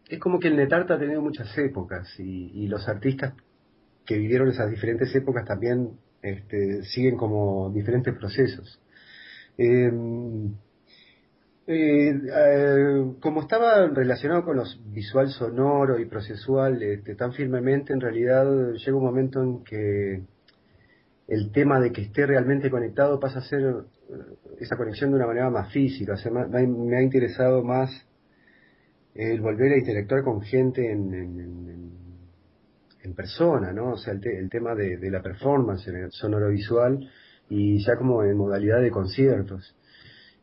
es 0.08 0.20
como 0.20 0.38
que 0.38 0.48
el 0.48 0.56
NetArt 0.56 0.90
ha 0.92 0.98
tenido 0.98 1.20
muchas 1.22 1.56
épocas 1.58 2.08
y, 2.20 2.52
y 2.54 2.68
los 2.68 2.86
artistas 2.88 3.34
que 4.06 4.16
vivieron 4.16 4.48
esas 4.48 4.70
diferentes 4.70 5.12
épocas 5.14 5.44
también 5.44 5.90
este, 6.22 6.84
siguen 6.84 7.16
como 7.16 7.70
diferentes 7.70 8.14
procesos. 8.14 8.80
Em, 9.58 10.54
eh, 11.66 12.10
eh, 12.10 13.12
como 13.20 13.42
estaba 13.42 13.86
relacionado 13.88 14.44
con 14.44 14.56
los 14.56 14.80
visual 14.92 15.28
sonoro 15.30 15.98
y 15.98 16.06
procesual 16.06 16.82
este, 16.82 17.14
tan 17.14 17.32
firmemente, 17.32 17.92
en 17.92 18.00
realidad 18.00 18.72
llega 18.72 18.96
un 18.96 19.04
momento 19.04 19.42
en 19.42 19.64
que 19.64 20.22
el 21.28 21.52
tema 21.52 21.80
de 21.80 21.92
que 21.92 22.02
esté 22.02 22.26
realmente 22.26 22.70
conectado 22.70 23.20
pasa 23.20 23.38
a 23.40 23.42
ser 23.42 23.62
eh, 23.62 24.14
esa 24.60 24.76
conexión 24.76 25.10
de 25.10 25.16
una 25.16 25.26
manera 25.26 25.50
más 25.50 25.72
física. 25.72 26.14
O 26.14 26.16
sea, 26.16 26.32
me, 26.32 26.96
ha 26.96 27.02
interesado 27.02 27.62
más 27.62 27.90
el 29.14 29.40
volver 29.40 29.72
a 29.72 29.78
interactuar 29.78 30.24
con 30.24 30.40
gente 30.42 30.90
en 30.90 31.12
en 31.14 32.11
persona, 33.14 33.72
¿no? 33.72 33.92
O 33.92 33.96
sea, 33.96 34.14
el, 34.14 34.48
tema 34.48 34.74
de, 34.74 35.10
la 35.10 35.22
performance 35.22 35.88
en 35.88 35.96
el 35.96 36.12
sonorovisual 36.12 37.10
y 37.48 37.84
ya 37.84 37.96
como 37.96 38.22
en 38.22 38.36
modalidad 38.36 38.80
de 38.80 38.90
conciertos. 38.90 39.74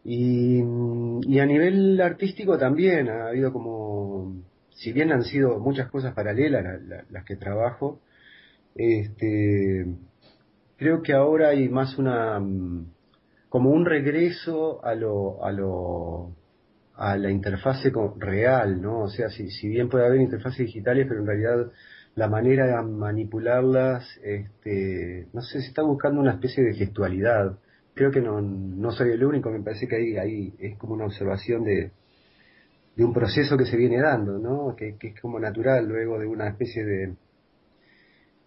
Y, 0.04 0.62
a 0.62 1.46
nivel 1.46 2.00
artístico 2.02 2.58
también 2.58 3.10
ha 3.10 3.30
habido 3.30 3.52
como, 3.54 4.44
si 4.72 4.92
bien 4.94 5.12
han 5.12 5.24
sido 5.24 5.60
muchas 5.60 5.90
cosas 5.90 6.14
paralelas 6.14 6.82
las 7.10 7.26
que 7.26 7.36
trabajo, 7.36 8.02
este, 8.76 9.86
creo 10.78 11.02
que 11.02 11.14
ahora 11.14 11.50
hay 11.50 11.70
más 11.70 11.98
una, 11.98 12.40
como 13.50 13.72
un 13.72 13.86
regreso 13.86 14.84
a 14.86 14.96
lo, 14.96 15.44
a 15.44 15.52
lo, 15.52 16.36
a 16.96 17.18
la 17.18 17.32
interfase 17.32 17.92
real, 18.18 18.82
¿no? 18.82 19.02
O 19.02 19.10
sea, 19.10 19.30
si, 19.30 19.50
si 19.50 19.68
bien 19.68 19.90
puede 19.90 20.06
haber 20.06 20.22
interfaces 20.22 20.66
digitales, 20.66 21.06
pero 21.08 21.22
en 21.22 21.28
realidad 21.28 21.72
la 22.16 22.28
manera 22.28 22.68
de 22.68 22.82
manipularlas, 22.84 24.06
este, 24.24 25.28
no 25.34 25.42
sé, 25.42 25.62
se 25.62 25.68
está 25.68 25.84
buscando 25.84 26.20
una 26.22 26.34
especie 26.34 26.64
de 26.64 26.74
gestualidad. 26.74 27.58
Creo 27.94 28.12
que 28.12 28.22
no, 28.22 28.42
no 28.42 28.92
soy 28.92 29.12
el 29.12 29.24
único, 29.24 29.50
me 29.52 29.62
parece 29.62 29.88
que 29.88 29.96
ahí, 29.96 30.18
ahí 30.18 30.54
es 30.60 30.78
como 30.78 30.94
una 30.94 31.06
observación 31.06 31.64
de, 31.64 31.92
de 32.96 33.06
un 33.06 33.14
proceso 33.14 33.58
que 33.58 33.66
se 33.66 33.78
viene 33.78 34.02
dando, 34.02 34.38
¿no? 34.40 34.76
Que, 34.76 34.96
es 35.00 35.22
como 35.22 35.40
natural 35.40 35.88
luego 35.88 36.20
de 36.20 36.28
una 36.28 36.50
especie 36.50 36.84
de 36.84 37.16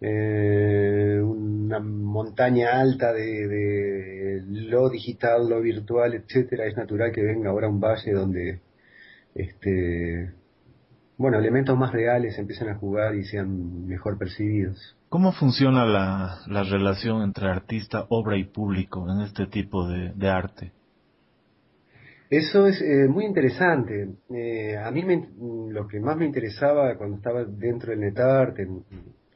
eh, 0.03 1.21
una 1.23 1.79
montaña 1.79 2.81
alta 2.81 3.13
de, 3.13 3.49
de, 3.49 4.43
lo 4.47 4.91
digital, 4.91 5.49
lo 5.49 5.61
virtual, 5.63 6.15
etcétera, 6.15 6.67
es 6.67 6.77
natural 6.77 7.13
que 7.13 7.23
venga 7.23 7.51
ahora 7.51 7.69
un 7.69 7.81
valle 7.81 8.13
donde 8.13 8.61
este 9.35 10.33
bueno, 11.23 11.39
elementos 11.39 11.79
más 11.79 11.93
reales 11.93 12.37
empiezan 12.37 12.69
a 12.69 12.75
jugar 12.75 13.15
y 13.15 13.25
sean 13.25 13.87
mejor 13.87 14.19
percibidos. 14.19 14.97
¿Cómo 15.09 15.33
funciona 15.33 15.87
la, 15.87 16.41
la 16.49 16.65
relación 16.65 17.23
entre 17.23 17.49
artista, 17.49 18.07
obra 18.09 18.37
y 18.37 18.45
público 18.45 19.07
en 19.09 19.23
este 19.23 19.47
tipo 19.47 19.87
de, 19.87 20.29
arte? 20.29 20.73
Eso 22.29 22.67
es 22.67 22.83
eh, 22.83 23.07
muy 23.09 23.25
interesante. 23.25 24.09
Eh, 24.35 24.77
a 24.77 24.91
mí 24.91 25.05
me, 25.05 25.29
lo 25.71 25.87
que 25.87 26.01
más 26.01 26.17
me 26.17 26.27
interesaba 26.27 26.97
cuando 26.97 27.19
estaba 27.19 27.45
dentro 27.45 27.93
del 27.93 28.01
NetArt, 28.01 28.59
en 28.59 28.85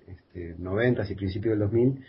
este, 0.08 0.56
90 0.58 1.04
y 1.08 1.14
principios 1.14 1.52
del 1.52 1.68
2000, 1.68 2.04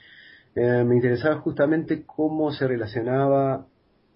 eh, 0.56 0.84
me 0.84 0.96
interesaba 0.96 1.40
justamente 1.42 2.02
cómo 2.04 2.52
se 2.52 2.68
relacionaba 2.68 3.68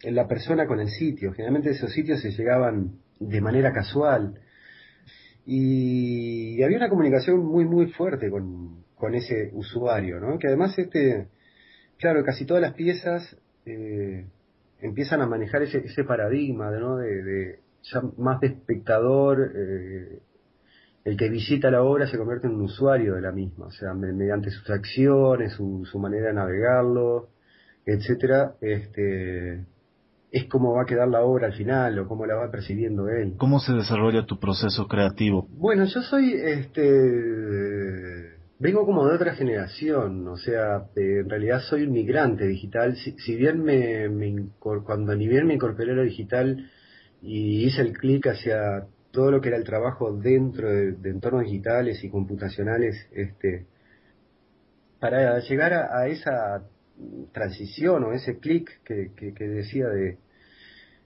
la 0.04 0.28
persona 0.28 0.66
con 0.66 0.80
el 0.80 0.90
sitio. 0.90 1.34
Generalmente 1.34 1.70
esos 1.70 1.92
sitios 1.92 2.20
se 2.20 2.32
llegaban 2.32 2.94
de 3.20 3.42
manera 3.42 3.72
casual 3.72 4.40
y 5.46 6.62
había 6.64 6.78
una 6.78 6.90
comunicación 6.90 7.44
muy 7.44 7.66
muy 7.66 7.88
fuerte 7.88 8.30
con, 8.30 8.84
con 8.96 9.16
ese 9.16 9.50
usuario, 9.54 10.20
¿no? 10.20 10.38
Que 10.38 10.48
además 10.48 10.78
este, 10.78 11.28
claro, 11.98 12.24
casi 12.24 12.46
todas 12.46 12.62
las 12.62 12.74
piezas 12.74 13.38
eh, 13.66 14.26
empiezan 14.80 15.22
a 15.22 15.28
manejar 15.28 15.64
ese, 15.64 15.80
ese 15.80 16.04
paradigma, 16.04 16.72
¿no? 16.72 16.98
De, 16.98 17.24
de 17.24 17.60
ya 17.84 18.02
más 18.18 18.40
de 18.40 18.48
espectador, 18.48 19.52
eh, 19.56 20.20
el 21.04 21.18
que 21.18 21.30
visita 21.30 21.72
la 21.72 21.82
obra 21.82 22.08
se 22.08 22.18
convierte 22.18 22.48
en 22.48 22.54
un 22.54 22.62
usuario 22.62 23.16
de 23.16 23.22
la 23.22 23.32
misma, 23.32 23.68
o 23.68 23.72
sea, 23.72 23.94
mediante 23.94 24.52
sus 24.52 24.70
acciones, 24.70 25.54
su, 25.54 25.84
su 25.86 25.98
manera 25.98 26.28
de 26.28 26.34
navegarlo, 26.34 27.30
etcétera, 27.86 28.56
este, 28.62 29.66
es 30.32 30.46
cómo 30.46 30.74
va 30.74 30.84
a 30.84 30.86
quedar 30.86 31.10
la 31.10 31.22
obra 31.22 31.48
al 31.48 31.54
final 31.54 32.00
o 32.00 32.08
cómo 32.08 32.26
la 32.26 32.36
va 32.36 32.50
percibiendo 32.50 33.10
él. 33.10 33.34
¿Cómo 33.38 33.60
se 33.60 33.74
desarrolla 33.74 34.26
tu 34.26 34.40
proceso 34.40 34.88
creativo? 34.88 35.48
Bueno, 35.52 35.84
yo 35.86 36.02
soy, 36.02 36.34
este, 36.34 38.38
vengo 38.58 38.86
como 38.86 39.06
de 39.08 39.16
otra 39.16 39.36
generación, 39.36 40.26
o 40.30 40.38
sea, 40.38 40.86
en 40.96 41.30
realidad 41.30 41.60
soy 41.70 41.84
un 41.84 41.92
migrante 41.92 42.48
digital. 42.48 42.96
Si, 42.96 43.36
bien 43.36 43.62
me, 43.62 44.08
cuando 44.60 45.14
ni 45.16 45.28
bien 45.28 45.48
me 45.48 45.56
incorporé 45.56 45.92
a 45.92 45.96
lo 45.96 46.04
digital 46.04 46.66
y 47.22 47.66
hice 47.66 47.82
el 47.82 47.92
clic 47.92 48.28
hacia 48.28 48.88
todo 49.12 49.32
lo 49.32 49.42
que 49.42 49.50
era 49.50 49.58
el 49.58 49.66
trabajo 49.66 50.14
dentro 50.14 50.70
de, 50.70 51.10
entornos 51.10 51.44
digitales 51.44 52.02
y 52.06 52.10
computacionales, 52.10 52.96
este, 53.12 53.66
para 55.02 55.40
llegar 55.40 55.74
a 55.74 56.08
esa 56.08 56.64
transición 57.32 58.04
o 58.04 58.14
ese 58.14 58.40
clic 58.40 58.82
que, 58.84 59.12
que, 59.16 59.48
decía 59.48 59.88
de, 59.88 60.18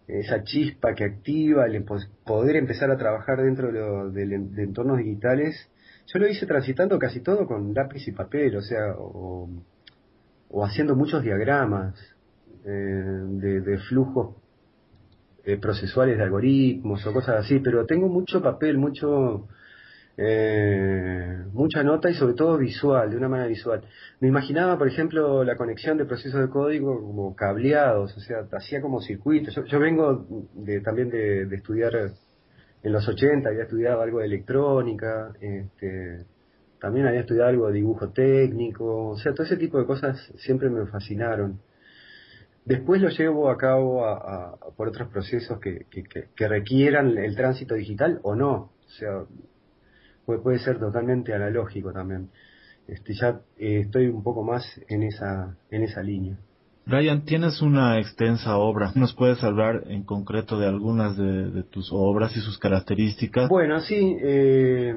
esa 0.08 0.44
chispa 0.44 0.94
que 0.94 1.04
activa 1.04 1.66
el 1.66 1.84
poder 2.24 2.58
empezar 2.58 2.92
a 2.92 2.98
trabajar 2.98 3.42
dentro 3.42 3.72
de, 4.12 4.24
entornos 4.58 4.98
digitales, 5.00 5.70
yo 6.08 6.20
lo 6.20 6.28
hice 6.28 6.46
transitando 6.46 7.00
casi 7.00 7.22
todo 7.22 7.48
con 7.48 7.74
lápiz 7.74 8.08
y 8.08 8.12
papel, 8.12 8.56
o 8.56 8.62
sea, 8.62 8.96
o, 8.98 9.50
haciendo 10.64 10.96
muchos 10.96 11.24
diagramas 11.24 11.96
eh, 12.66 12.70
de, 12.70 13.62
de, 13.62 13.78
flujos 13.80 14.36
eh, 15.44 15.58
procesuales 15.58 16.18
de 16.18 16.24
algoritmos 16.24 17.06
o 17.06 17.14
cosas 17.14 17.46
así, 17.46 17.60
pero 17.60 17.86
tengo 17.86 18.08
mucho 18.08 18.42
papel, 18.42 18.78
mucho 18.78 19.48
eh, 20.18 21.44
mucha 21.52 21.84
nota 21.84 22.10
y 22.10 22.14
sobre 22.14 22.36
todo 22.36 22.58
visual, 22.58 23.10
de 23.10 23.18
una 23.18 23.28
manera 23.28 23.48
visual. 23.48 23.82
Me 24.20 24.28
imaginaba, 24.28 24.78
por 24.78 24.88
ejemplo, 24.88 25.44
la 25.44 25.56
conexión 25.58 25.98
de 25.98 26.06
procesos 26.06 26.40
de 26.42 26.50
código 26.50 27.02
como 27.02 27.36
cableados, 27.36 28.16
o 28.16 28.20
sea, 28.22 28.48
hacía 28.52 28.82
como 28.82 29.02
circuitos. 29.02 29.56
Yo, 29.68 29.80
vengo 29.80 30.26
de, 30.54 30.82
también 30.82 31.10
de, 31.10 31.44
estudiar 31.56 31.94
en 32.84 32.94
los 32.94 33.08
80, 33.08 33.50
había 33.50 33.64
estudiado 33.64 34.02
algo 34.02 34.20
de 34.20 34.26
electrónica, 34.26 35.34
este, 35.42 36.26
también 36.80 37.08
había 37.08 37.22
estudiado 37.22 37.50
algo 37.50 37.68
de 37.68 37.74
dibujo 37.74 38.10
técnico, 38.10 39.10
o 39.10 39.18
sea, 39.18 39.34
todo 39.34 39.46
ese 39.46 39.58
tipo 39.58 39.80
de 39.80 39.86
cosas 39.86 40.32
siempre 40.38 40.70
me 40.70 40.86
fascinaron. 40.86 41.60
Después 42.64 43.02
lo 43.02 43.10
llevo 43.10 43.50
a 43.50 43.58
cabo 43.58 44.06
a, 44.06 44.58
por 44.76 44.88
otros 44.88 45.10
procesos 45.10 45.60
que, 45.60 45.86
requieran 46.48 47.18
el 47.18 47.36
tránsito 47.36 47.76
digital 47.76 48.20
o 48.24 48.36
no. 48.36 48.72
O 48.86 48.90
sea, 48.98 49.26
puede, 50.26 50.60
ser 50.60 50.80
totalmente 50.80 51.34
analógico 51.34 51.92
también. 51.92 52.30
Este, 52.88 53.14
ya 53.14 53.42
eh, 53.58 53.82
estoy 53.86 54.08
un 54.08 54.24
poco 54.24 54.44
más 54.44 54.64
en 54.88 55.04
esa, 55.04 55.56
en 55.72 55.84
esa 55.84 56.02
línea. 56.02 56.38
Brian, 56.86 57.26
tienes 57.26 57.62
una 57.64 58.00
extensa 58.00 58.58
obra. 58.58 58.92
¿Nos 58.94 59.16
puedes 59.16 59.44
hablar 59.44 59.86
en 59.88 60.04
concreto 60.04 60.60
de 60.60 60.68
algunas 60.68 61.18
de, 61.18 61.64
tus 61.64 61.90
obras 61.92 62.36
y 62.38 62.42
sus 62.42 62.60
características? 62.60 63.50
Bueno, 63.50 63.80
sí. 63.80 64.18
Eh, 64.22 64.96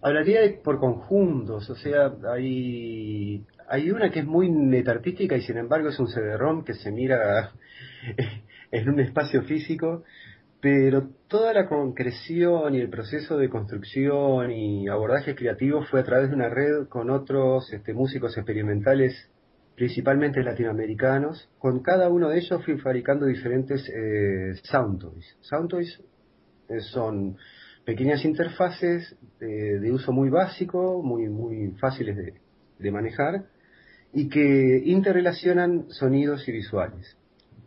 hablaría 0.00 0.40
por 0.64 0.78
conjuntos. 0.78 1.68
O 1.68 1.74
sea, 1.74 2.12
hay, 2.32 3.44
hay 3.68 3.90
una 3.90 4.10
que 4.10 4.20
es 4.20 4.26
muy 4.26 4.50
netartística 4.50 5.36
y 5.36 5.42
sin 5.42 5.58
embargo 5.58 5.90
es 5.90 5.98
un 5.98 6.08
CD-ROM 6.08 6.64
que 6.64 6.74
se 6.74 6.90
mira 6.92 7.52
en 8.70 8.88
un 8.88 9.00
espacio 9.00 9.42
físico 9.42 10.04
pero 10.60 11.10
toda 11.28 11.52
la 11.52 11.68
concreción 11.68 12.74
y 12.74 12.80
el 12.80 12.90
proceso 12.90 13.38
de 13.38 13.48
construcción 13.48 14.50
y 14.50 14.88
abordaje 14.88 15.34
creativo 15.34 15.82
fue 15.84 16.00
a 16.00 16.04
través 16.04 16.30
de 16.30 16.34
una 16.34 16.48
red 16.48 16.88
con 16.88 17.10
otros 17.10 17.72
este, 17.72 17.94
músicos 17.94 18.36
experimentales, 18.36 19.30
principalmente 19.76 20.42
latinoamericanos. 20.42 21.48
Con 21.58 21.80
cada 21.80 22.08
uno 22.08 22.28
de 22.28 22.38
ellos 22.38 22.64
fui 22.64 22.76
fabricando 22.78 23.26
diferentes 23.26 23.88
eh, 23.88 24.54
sound 24.64 25.00
toys. 25.00 25.36
Sound 25.42 25.70
toys 25.70 26.02
eh, 26.68 26.80
son 26.80 27.36
pequeñas 27.84 28.24
interfaces 28.24 29.16
eh, 29.40 29.46
de 29.46 29.92
uso 29.92 30.10
muy 30.10 30.28
básico, 30.28 31.00
muy, 31.04 31.28
muy 31.28 31.70
fáciles 31.80 32.16
de, 32.16 32.34
de 32.80 32.90
manejar 32.90 33.44
y 34.12 34.28
que 34.28 34.82
interrelacionan 34.86 35.88
sonidos 35.90 36.48
y 36.48 36.52
visuales. 36.52 37.16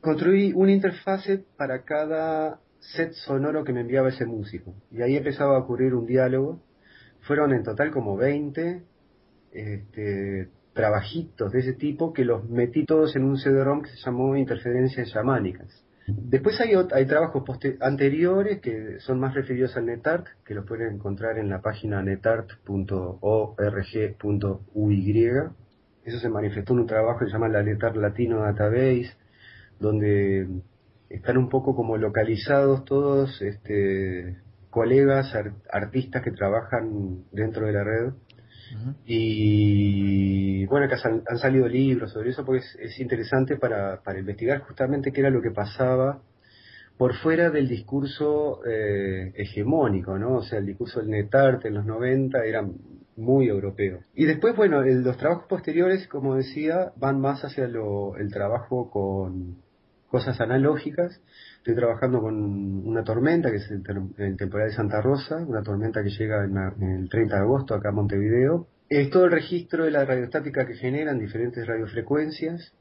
Construí 0.02 0.52
una 0.54 0.74
interfase 0.74 1.46
para 1.56 1.84
cada 1.84 2.60
set 2.82 3.14
sonoro 3.14 3.64
que 3.64 3.74
me 3.74 3.82
enviaba 3.82 4.10
ese 4.10 4.26
músico. 4.26 4.74
Y 4.92 5.02
ahí 5.02 5.16
empezaba 5.16 5.56
a 5.56 5.60
ocurrir 5.60 5.94
un 5.94 6.06
diálogo. 6.06 6.62
Fueron 7.22 7.54
en 7.54 7.64
total 7.64 7.92
como 7.92 8.18
20 8.18 8.84
este, 9.52 10.50
trabajitos 10.74 11.52
de 11.52 11.60
ese 11.60 11.74
tipo 11.74 12.14
que 12.14 12.26
los 12.26 12.50
metí 12.50 12.86
todos 12.86 13.16
en 13.16 13.24
un 13.24 13.38
CD-ROM 13.38 13.82
que 13.82 13.90
se 13.90 13.98
llamó 13.98 14.36
Interferencias 14.36 15.12
Chamánicas. 15.12 15.86
Después 16.08 16.60
hay, 16.60 16.72
hay 16.94 17.06
trabajos 17.06 17.44
anteriores 17.80 18.60
que 18.60 19.00
son 19.00 19.20
más 19.20 19.36
referidos 19.36 19.78
al 19.78 19.86
NetArt, 19.86 20.26
que 20.44 20.56
los 20.56 20.66
pueden 20.66 20.96
encontrar 20.96 21.38
en 21.38 21.50
la 21.50 21.62
página 21.62 22.02
netart.org.uy. 22.02 22.92
Eso 26.04 26.18
se 26.18 26.30
manifestó 26.30 26.74
en 26.74 26.80
un 26.80 26.88
trabajo 26.88 27.20
que 27.20 27.26
se 27.26 27.32
llama 27.32 27.48
la 27.48 27.62
NetArt 27.62 27.96
Latino 27.96 28.40
Database, 28.40 29.12
donde 29.80 30.48
están 31.14 31.38
un 31.38 31.50
poco 31.50 31.76
como 31.76 31.98
localizados 31.98 32.86
todos 32.86 33.42
este, 33.42 34.38
colegas, 34.70 35.34
artistas 35.72 36.24
que 36.24 36.32
trabajan 36.32 37.26
dentro 37.32 37.68
de 37.68 37.74
la 37.74 37.84
red. 37.84 38.14
Y 39.06 40.66
bueno, 40.68 40.88
que 40.88 40.96
han, 41.04 41.38
salido 41.38 41.68
libros 41.68 42.14
sobre 42.14 42.30
eso 42.30 42.46
porque 42.46 42.64
es, 42.80 43.00
interesante 43.02 43.58
para, 43.58 44.02
para, 44.02 44.20
investigar 44.20 44.62
justamente 44.62 45.12
qué 45.12 45.20
era 45.20 45.30
lo 45.30 45.42
que 45.42 45.52
pasaba 45.52 46.22
por 46.98 47.16
fuera 47.16 47.50
del 47.50 47.68
discurso 47.68 48.62
eh, 48.66 49.34
hegemónico, 49.36 50.18
¿no? 50.18 50.38
O 50.38 50.44
sea, 50.44 50.60
el 50.60 50.68
discurso 50.68 51.02
del 51.02 51.10
netarte 51.10 51.68
en 51.68 51.74
los 51.74 51.86
90 51.86 52.46
era 52.46 52.66
muy 53.18 53.48
europeo. 53.48 54.00
Y 54.14 54.26
después, 54.26 54.56
bueno, 54.56 54.82
los 54.82 55.18
trabajos 55.18 55.46
posteriores, 55.50 56.08
como 56.08 56.36
decía, 56.36 56.94
van 56.96 57.20
más 57.20 57.44
hacia 57.44 57.68
lo, 57.68 58.16
el 58.18 58.32
trabajo 58.32 58.90
con, 58.90 59.58
cosas 60.12 60.40
analógicas. 60.42 61.22
Estoy 61.58 61.74
trabajando 61.74 62.20
con 62.20 62.36
una 62.86 63.04
tormenta, 63.04 63.50
que 63.50 63.58
es 63.58 63.72
el, 63.72 64.36
temporal 64.36 64.68
de 64.68 64.76
Santa 64.76 65.02
Rosa, 65.02 65.38
una 65.38 65.64
tormenta 65.64 66.04
que 66.04 66.10
llega 66.10 66.44
en, 66.44 66.58
el 66.86 67.10
30 67.10 67.36
de 67.36 67.42
agosto 67.42 67.74
acá 67.74 67.90
a 67.90 67.94
Montevideo. 67.94 68.68
Es 68.90 69.10
todo 69.10 69.26
el 69.26 69.32
registro 69.32 69.86
de 69.86 69.92
la 69.92 70.04
radiostática 70.04 70.68
que 70.68 70.76
generan 70.76 71.18
diferentes 71.18 71.66
radiofrecuencias 71.66 72.74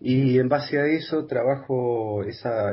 y 0.00 0.38
en 0.38 0.48
base 0.48 0.78
a 0.78 0.86
eso 0.86 1.26
trabajo 1.26 2.22
esa, 2.22 2.72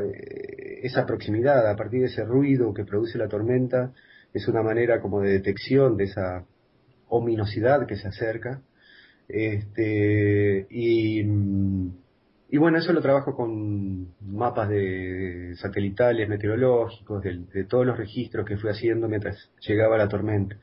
esa 0.83 1.05
proximidad, 1.07 1.67
a 1.67 1.75
partir 1.75 2.01
de 2.01 2.05
ese 2.05 2.23
ruido 2.23 2.73
que 2.73 2.85
produce 2.85 3.17
la 3.17 3.27
tormenta, 3.27 3.93
es 4.31 4.47
una 4.47 4.61
manera 4.61 5.01
como 5.01 5.21
de 5.21 5.31
detección 5.31 5.97
de 5.97 6.03
esa 6.03 6.45
ominosidad 7.07 7.87
que 7.87 7.95
se 7.95 8.07
acerca. 8.07 8.61
Este, 9.27 10.67
y 10.69 11.23
y 12.53 12.57
bueno, 12.57 12.79
eso 12.79 12.91
lo 12.91 13.01
trabajo 13.01 13.33
con 13.33 14.13
mapas 14.19 14.67
de 14.67 15.53
satelitales, 15.55 16.27
meteorológicos, 16.27 17.23
de, 17.23 17.63
todos 17.63 17.85
los 17.85 17.97
registros 17.97 18.45
que 18.45 18.57
fui 18.57 18.69
haciendo 18.69 19.07
mientras 19.07 19.49
llegaba 19.65 19.97
la 19.97 20.09
tormenta. 20.09 20.57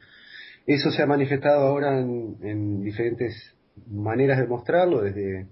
Eso 0.67 0.91
se 0.91 1.03
ha 1.03 1.07
manifestado 1.07 1.67
ahora 1.67 1.99
en, 1.99 2.83
diferentes 2.83 3.55
maneras 3.87 4.39
de 4.39 4.47
mostrarlo, 4.47 5.01
desde 5.01 5.47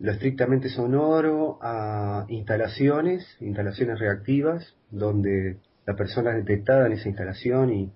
lo 0.00 0.12
estrictamente 0.12 0.68
sonoro 0.68 1.58
a 1.62 2.26
instalaciones, 2.28 3.26
instalaciones 3.40 3.98
reactivas, 3.98 4.76
donde 4.90 5.56
la 5.86 5.96
persona 5.96 6.32
es 6.32 6.44
detectada 6.44 6.86
en 6.88 6.92
esa 6.92 7.08
instalación 7.08 7.72
y, 7.72 7.92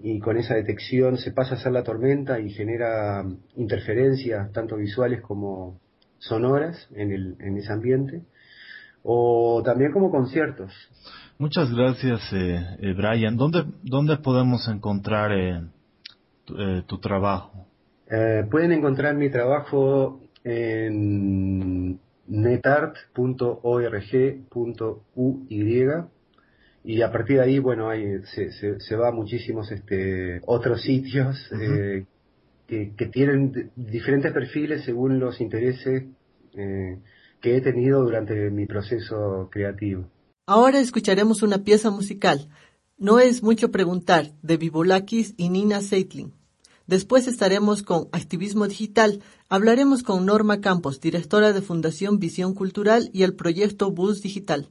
y 0.00 0.20
con 0.20 0.36
esa 0.36 0.54
detección 0.54 1.18
se 1.18 1.32
pasa 1.32 1.56
a 1.56 1.58
ser 1.58 1.72
la 1.72 1.82
tormenta 1.82 2.38
y 2.38 2.50
genera 2.50 3.24
interferencias 3.56 4.52
tanto 4.52 4.76
visuales 4.76 5.20
como 5.22 5.80
sonoras 6.18 6.88
en, 6.94 7.12
el, 7.12 7.36
en 7.40 7.56
ese 7.56 7.72
ambiente, 7.72 8.22
o 9.02 9.62
también 9.64 9.92
como 9.92 10.10
conciertos. 10.10 10.72
Muchas 11.38 11.72
gracias, 11.72 12.20
eh, 12.32 12.66
eh 12.80 12.94
Brian. 12.94 13.36
¿Dónde, 13.36 13.64
¿Dónde 13.82 14.16
podemos 14.18 14.66
encontrar 14.68 15.32
eh, 15.32 15.62
eh, 16.58 16.82
tu, 16.86 16.98
trabajo? 16.98 17.66
pueden 18.50 18.72
encontrar 18.72 19.14
mi 19.14 19.30
trabajo 19.30 20.22
en 20.42 22.00
netart.org.uy 22.26 23.28
y 26.84 27.02
a 27.02 27.12
partir 27.12 27.36
de 27.36 27.42
ahí, 27.42 27.58
bueno, 27.58 27.90
hay, 27.90 28.22
se, 28.34 28.80
se, 28.80 28.96
va 28.96 29.08
a 29.08 29.12
muchísimos 29.12 29.70
este, 29.70 30.40
otros 30.46 30.80
sitios 30.80 31.36
que, 32.68 33.06
tienen 33.10 33.72
diferentes 33.76 34.32
perfiles 34.32 34.84
según 34.84 35.18
los 35.18 35.40
intereses 35.40 36.04
eh, 36.54 36.98
que 37.40 37.56
he 37.56 37.60
tenido 37.62 38.02
durante 38.02 38.50
mi 38.50 38.66
proceso 38.66 39.48
creativo. 39.50 40.08
Ahora 40.46 40.78
escucharemos 40.78 41.42
una 41.42 41.64
pieza 41.64 41.90
musical. 41.90 42.48
No 42.98 43.20
es 43.20 43.42
mucho 43.42 43.70
preguntar, 43.70 44.32
de 44.42 44.56
Vivolakis 44.58 45.34
y 45.36 45.48
Nina 45.48 45.80
Seitling. 45.80 46.32
Después 46.86 47.26
estaremos 47.26 47.82
con 47.82 48.08
Activismo 48.12 48.66
Digital. 48.66 49.22
Hablaremos 49.48 50.02
con 50.02 50.26
Norma 50.26 50.60
Campos, 50.60 51.00
directora 51.00 51.52
de 51.52 51.62
Fundación 51.62 52.18
Visión 52.18 52.54
Cultural 52.54 53.10
y 53.12 53.22
el 53.22 53.34
proyecto 53.34 53.90
Bus 53.90 54.20
Digital. 54.20 54.70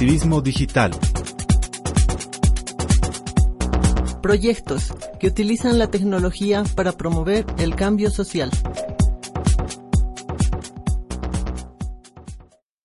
Activismo 0.00 0.40
digital. 0.40 0.92
Proyectos 4.22 4.94
que 5.20 5.26
utilizan 5.26 5.78
la 5.78 5.88
tecnología 5.90 6.64
para 6.74 6.92
promover 6.92 7.44
el 7.58 7.74
cambio 7.74 8.08
social. 8.08 8.48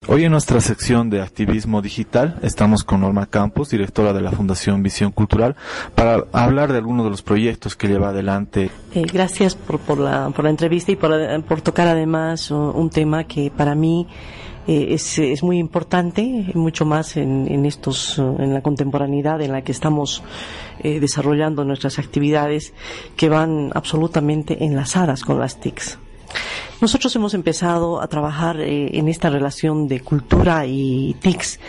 Hoy 0.10 0.26
en 0.26 0.32
nuestra 0.34 0.60
sección 0.60 1.10
de 1.10 1.22
activismo 1.22 1.82
digital 1.82 2.38
estamos 2.42 2.84
con 2.84 3.00
Norma 3.00 3.28
Campos, 3.28 3.70
directora 3.70 4.12
de 4.12 4.20
la 4.20 4.32
Fundación 4.32 4.84
Visión 4.84 5.14
Cultural, 5.14 5.56
para 5.96 6.26
hablar 6.34 6.74
de 6.74 6.80
algunos 6.80 7.06
de 7.06 7.12
los 7.12 7.22
proyectos 7.22 7.78
que 7.78 7.88
lleva 7.88 8.10
adelante. 8.10 8.70
Eh, 8.94 9.04
gracias 9.04 9.56
por, 9.56 10.00
la, 10.00 10.30
entrevista 10.44 10.92
y 10.92 10.98
por, 10.98 11.62
tocar 11.62 11.88
además 11.88 12.52
un 12.52 12.90
tema 12.90 13.24
que 13.24 13.54
para 13.56 13.74
mí 13.74 14.06
eh, 14.68 14.88
es, 14.94 15.20
es, 15.20 15.44
muy 15.44 15.60
importante, 15.60 16.52
mucho 16.56 16.86
más 16.86 17.18
en, 17.18 17.48
en, 17.52 17.66
estos, 17.66 18.18
en 18.18 18.54
la 18.54 18.62
contemporaneidad 18.62 19.42
en 19.42 19.52
la 19.52 19.64
que 19.64 19.72
estamos 19.72 20.24
eh, 20.80 21.00
desarrollando 21.00 21.64
nuestras 21.64 22.00
actividades 22.00 22.74
que 23.16 23.30
van 23.30 23.72
absolutamente 23.76 24.64
enlazadas 24.64 25.24
con 25.24 25.40
las 25.40 25.60
TICs. 25.60 26.00
Nosotros 26.82 27.16
hemos 27.16 27.34
empezado 27.34 28.02
a 28.02 28.08
trabajar 28.08 28.60
eh, 28.60 28.98
en 28.98 29.08
esta 29.08 29.30
relación 29.30 29.88
de 29.88 30.00
cultura 30.02 30.66
y 30.66 31.16
TICs 31.22 31.60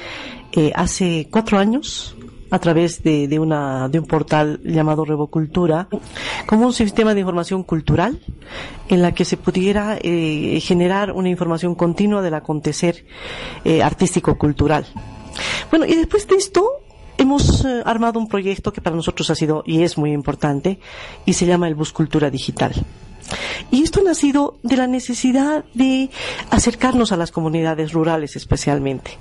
hace 0.75 1.29
cuatro 1.31 1.59
años, 1.59 2.17
a 2.51 2.59
través 2.59 3.03
de, 3.03 3.29
de, 3.29 3.39
una, 3.39 3.89
de 3.89 3.99
un 3.99 4.07
portal 4.07 4.61
llamado 4.65 5.05
Revocultura, 5.05 5.89
como 6.47 6.67
un 6.67 6.73
sistema 6.73 7.15
de 7.15 7.21
información 7.21 7.63
cultural 7.63 8.21
en 8.89 9.03
la 9.03 9.13
que 9.13 9.25
se 9.25 9.37
pudiera 9.37 9.99
eh, 10.01 10.61
generar 10.61 11.13
una 11.13 11.29
información 11.29 11.75
continua 11.75 12.23
del 12.23 12.35
acontecer 12.35 13.05
eh, 13.65 13.83
artístico-cultural. 13.83 14.87
Bueno, 15.71 15.87
y 15.87 15.95
después 15.95 16.27
de 16.29 16.37
esto, 16.37 16.67
hemos 17.19 17.65
eh, 17.65 17.83
armado 17.85 18.19
un 18.19 18.29
proyecto 18.29 18.73
que 18.73 18.81
para 18.81 18.97
nosotros 18.97 19.29
ha 19.31 19.35
sido 19.35 19.63
y 19.67 19.83
es 19.83 19.99
muy 19.99 20.13
importante 20.13 20.79
y 21.25 21.33
se 21.33 21.47
llama 21.47 21.69
el 21.69 21.75
Bus 21.75 21.93
Cultura 21.93 22.31
Digital. 22.31 22.73
Y 23.71 23.83
esto 23.83 24.01
ha 24.01 24.05
nacido 24.05 24.59
de 24.63 24.77
la 24.77 24.87
necesidad 24.87 25.65
de 25.75 26.11
acercarnos 26.51 27.11
a 27.11 27.17
las 27.17 27.33
comunidades 27.33 27.93
rurales 27.93 28.37
especialmente. 28.37 29.19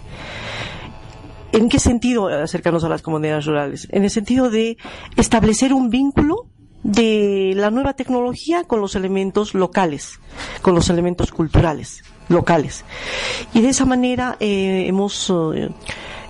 ¿En 1.55 1.69
qué 1.69 1.79
sentido 1.79 2.27
acercarnos 2.27 2.83
a 2.83 2.89
las 2.89 3.01
comunidades 3.01 3.45
rurales? 3.45 3.87
En 3.91 4.03
el 4.03 4.09
sentido 4.09 4.49
de 4.49 4.77
establecer 5.15 5.73
un 5.73 5.89
vínculo 5.89 6.47
de 6.83 7.53
la 7.55 7.71
nueva 7.71 7.93
tecnología 7.93 8.65
con 8.65 8.81
los 8.81 8.93
elementos 8.95 9.53
locales, 9.53 10.19
con 10.61 10.75
los 10.75 10.89
elementos 10.89 11.31
culturales 11.31 12.03
locales. 12.27 12.83
Y 13.53 13.61
de 13.61 13.69
esa 13.69 13.85
manera 13.85 14.35
eh, 14.41 14.83
hemos 14.87 15.31
eh, 15.55 15.69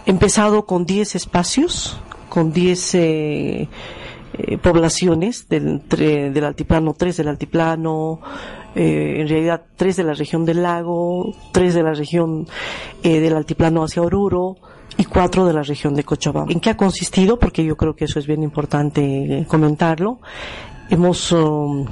empezado 0.05 0.67
con 0.67 0.85
10 0.85 1.15
espacios, 1.15 1.99
con 2.29 2.53
10 2.53 2.95
eh, 2.95 3.69
poblaciones 4.61 5.49
del, 5.49 5.81
del, 5.89 6.43
altiplano, 6.43 6.93
3 6.93 7.17
del 7.17 7.29
altiplano, 7.29 8.19
en 8.75 9.27
realidad 9.27 9.63
3 9.75 9.95
de 9.95 10.03
la 10.03 10.13
región 10.13 10.45
del 10.45 10.61
lago, 10.61 11.33
3 11.51 11.73
de 11.73 11.83
la 11.83 11.93
región 11.93 12.45
del 13.01 13.33
altiplano 13.33 13.85
hacia 13.85 14.01
Oruro, 14.01 14.57
y 14.98 15.06
cuatro 15.06 15.45
de 15.45 15.54
la 15.54 15.63
región 15.63 15.93
de 15.93 16.04
Cochabamba. 16.04 16.52
¿En 16.52 16.60
qué 16.60 16.69
ha 16.69 16.78
consistido? 16.78 17.38
Porque 17.38 17.63
yo 17.63 17.76
creo 17.76 17.95
que 17.95 18.06
eso 18.06 18.19
es 18.19 18.28
bien 18.28 18.43
importante 18.43 19.39
eh, 19.39 19.45
comentarlo. 19.45 20.19
Hemos 20.89 21.32
um, 21.32 21.86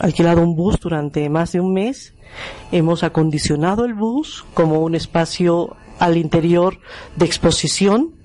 alquilado 0.00 0.42
un 0.42 0.54
bus 0.56 0.78
durante 0.78 1.28
más 1.28 1.52
de 1.52 1.60
un 1.60 1.72
mes. 1.72 2.14
Hemos 2.70 3.02
acondicionado 3.02 3.84
el 3.84 3.94
bus 3.94 4.44
como 4.54 4.80
un 4.80 4.94
espacio 4.94 5.76
al 5.98 6.16
interior 6.16 6.78
de 7.16 7.26
exposición 7.26 8.19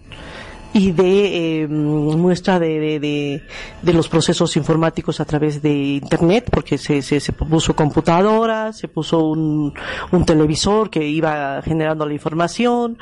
y 0.76 0.92
de 0.92 1.62
eh, 1.62 1.68
muestra 1.70 2.60
de, 2.60 3.00
de, 3.00 3.44
de, 3.82 3.94
los 3.94 4.10
procesos 4.10 4.58
informáticos 4.58 5.22
a 5.22 5.26
través 5.26 5.62
de 5.62 5.72
Internet, 5.72 6.50
porque 6.52 6.78
se, 6.78 7.02
se, 7.02 7.22
se 7.22 7.32
puso 7.32 7.74
computadora, 7.74 8.74
se 8.74 8.90
puso 8.90 9.24
un, 9.24 9.74
un, 10.12 10.26
televisor 10.26 10.90
que 10.90 11.08
iba 11.08 11.62
generando 11.62 12.06
la 12.06 12.12
información, 12.12 12.98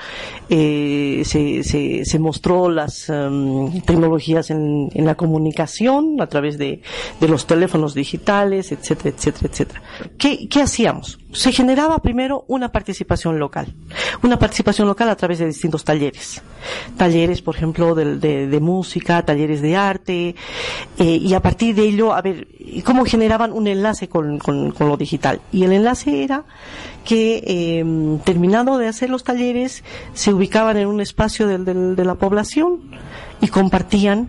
eh, 0.51 1.23
se, 1.25 1.63
se, 1.63 2.05
se, 2.05 2.19
mostró 2.19 2.69
las 2.69 3.09
um, 3.09 3.81
tecnologías 3.81 4.51
en, 4.51 4.89
en, 4.93 5.05
la 5.05 5.15
comunicación 5.15 6.21
a 6.21 6.27
través 6.27 6.59
de, 6.59 6.83
de 7.19 7.27
los 7.27 7.47
teléfonos 7.47 7.95
digitales, 7.95 8.71
etcétera, 8.71 9.15
etcétera, 9.17 9.49
etcétera. 9.51 9.81
¿Qué, 10.19 10.47
¿Qué 10.47 10.61
hacíamos? 10.61 11.17
Se 11.31 11.51
generaba 11.51 11.97
primero 12.03 12.45
una 12.47 12.71
participación 12.71 13.39
local, 13.39 13.73
una 14.21 14.37
participación 14.37 14.87
local 14.87 15.09
a 15.09 15.15
través 15.15 15.39
de 15.39 15.47
distintos 15.47 15.83
talleres. 15.83 16.43
Talleres, 16.97 17.41
por 17.41 17.55
de, 17.71 18.47
de, 18.47 18.59
música, 18.59 19.23
talleres 19.23 19.61
de 19.61 19.75
arte, 19.75 20.35
eh, 20.97 21.05
y 21.05 21.33
a 21.33 21.41
partir 21.41 21.75
de 21.75 21.83
ello, 21.83 22.13
a 22.13 22.21
ver, 22.21 22.47
cómo 22.83 23.05
generaban 23.05 23.51
un 23.53 23.67
enlace 23.67 24.07
con, 24.07 24.39
lo 24.79 24.97
digital. 24.97 25.41
Y 25.51 25.63
el 25.63 25.73
enlace 25.73 26.23
era 26.23 26.43
que, 27.05 27.43
eh, 27.45 28.19
terminado 28.23 28.77
de 28.77 28.87
hacer 28.87 29.09
los 29.09 29.23
talleres, 29.23 29.83
se 30.13 30.33
ubicaban 30.33 30.77
en 30.77 30.87
un 30.87 31.01
espacio 31.01 31.47
del, 31.47 31.65
del, 31.65 31.95
de 31.95 32.05
la 32.05 32.15
población 32.15 32.81
y 33.41 33.47
compartían 33.47 34.27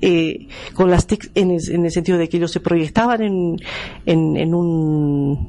eh, 0.00 0.48
con 0.74 0.90
las 0.90 1.06
TIC 1.06 1.30
en, 1.34 1.52
el 1.52 1.90
sentido 1.90 2.18
de 2.18 2.28
que 2.28 2.38
ellos 2.38 2.50
se 2.50 2.60
proyectaban 2.60 3.22
en, 3.22 3.56
en, 4.04 4.36
en 4.36 5.46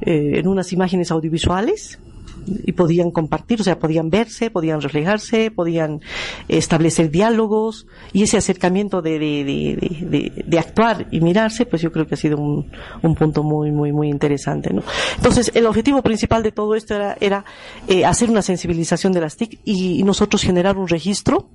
eh, 0.00 0.38
en 0.38 0.46
unas 0.46 0.72
imágenes 0.72 1.10
audiovisuales 1.10 1.98
y 2.46 2.72
podían 2.72 3.10
compartir, 3.10 3.60
o 3.60 3.64
sea, 3.64 3.78
podían 3.78 4.10
verse, 4.10 4.50
podían 4.50 4.80
reflejarse, 4.80 5.50
podían 5.50 6.00
establecer 6.48 7.10
diálogos 7.10 7.86
y 8.12 8.22
ese 8.22 8.36
acercamiento 8.36 9.02
de, 9.02 9.18
de, 9.18 10.42
de, 10.46 10.58
actuar 10.58 11.06
y 11.10 11.20
mirarse, 11.20 11.66
pues 11.66 11.82
yo 11.82 11.92
creo 11.92 12.06
que 12.06 12.14
ha 12.14 12.18
sido 12.18 12.38
un, 12.38 12.70
un, 13.02 13.14
punto 13.14 13.42
muy, 13.42 13.70
muy, 13.70 13.92
muy 13.92 14.08
interesante, 14.08 14.72
¿no? 14.72 14.82
Entonces, 15.16 15.50
el 15.54 15.66
objetivo 15.66 16.02
principal 16.02 16.42
de 16.42 16.52
todo 16.52 16.74
esto 16.74 16.94
era, 16.94 17.16
era 17.20 17.44
eh, 17.86 18.04
hacer 18.04 18.30
una 18.30 18.42
sensibilización 18.42 19.12
de 19.12 19.20
las 19.20 19.36
TIC 19.36 19.60
y, 19.64 20.02
nosotros 20.08 20.42
generar 20.42 20.78
un 20.78 20.88
registro 20.88 21.50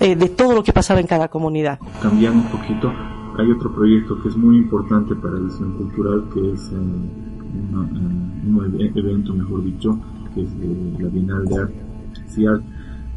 eh, 0.00 0.16
de 0.16 0.28
todo 0.28 0.54
lo 0.54 0.64
que 0.64 0.72
pasaba 0.72 0.98
en 0.98 1.06
cada 1.06 1.28
comunidad. 1.28 1.78
Cambiando 2.02 2.42
un 2.42 2.50
poquito, 2.50 2.92
hay 3.38 3.50
otro 3.50 3.72
proyecto 3.72 4.20
que 4.20 4.28
es 4.28 4.36
muy 4.36 4.56
importante 4.56 5.14
para 5.14 5.34
la 5.34 5.40
visión 5.40 5.76
cultural, 5.76 6.28
que 6.32 6.52
es 6.52 6.72
un 7.54 8.92
evento, 8.94 9.34
mejor 9.34 9.64
dicho, 9.64 9.98
que 10.34 10.42
es 10.42 10.48
la 11.00 11.08
Bienal 11.08 11.44
de 11.46 11.58
Arte. 11.58 12.64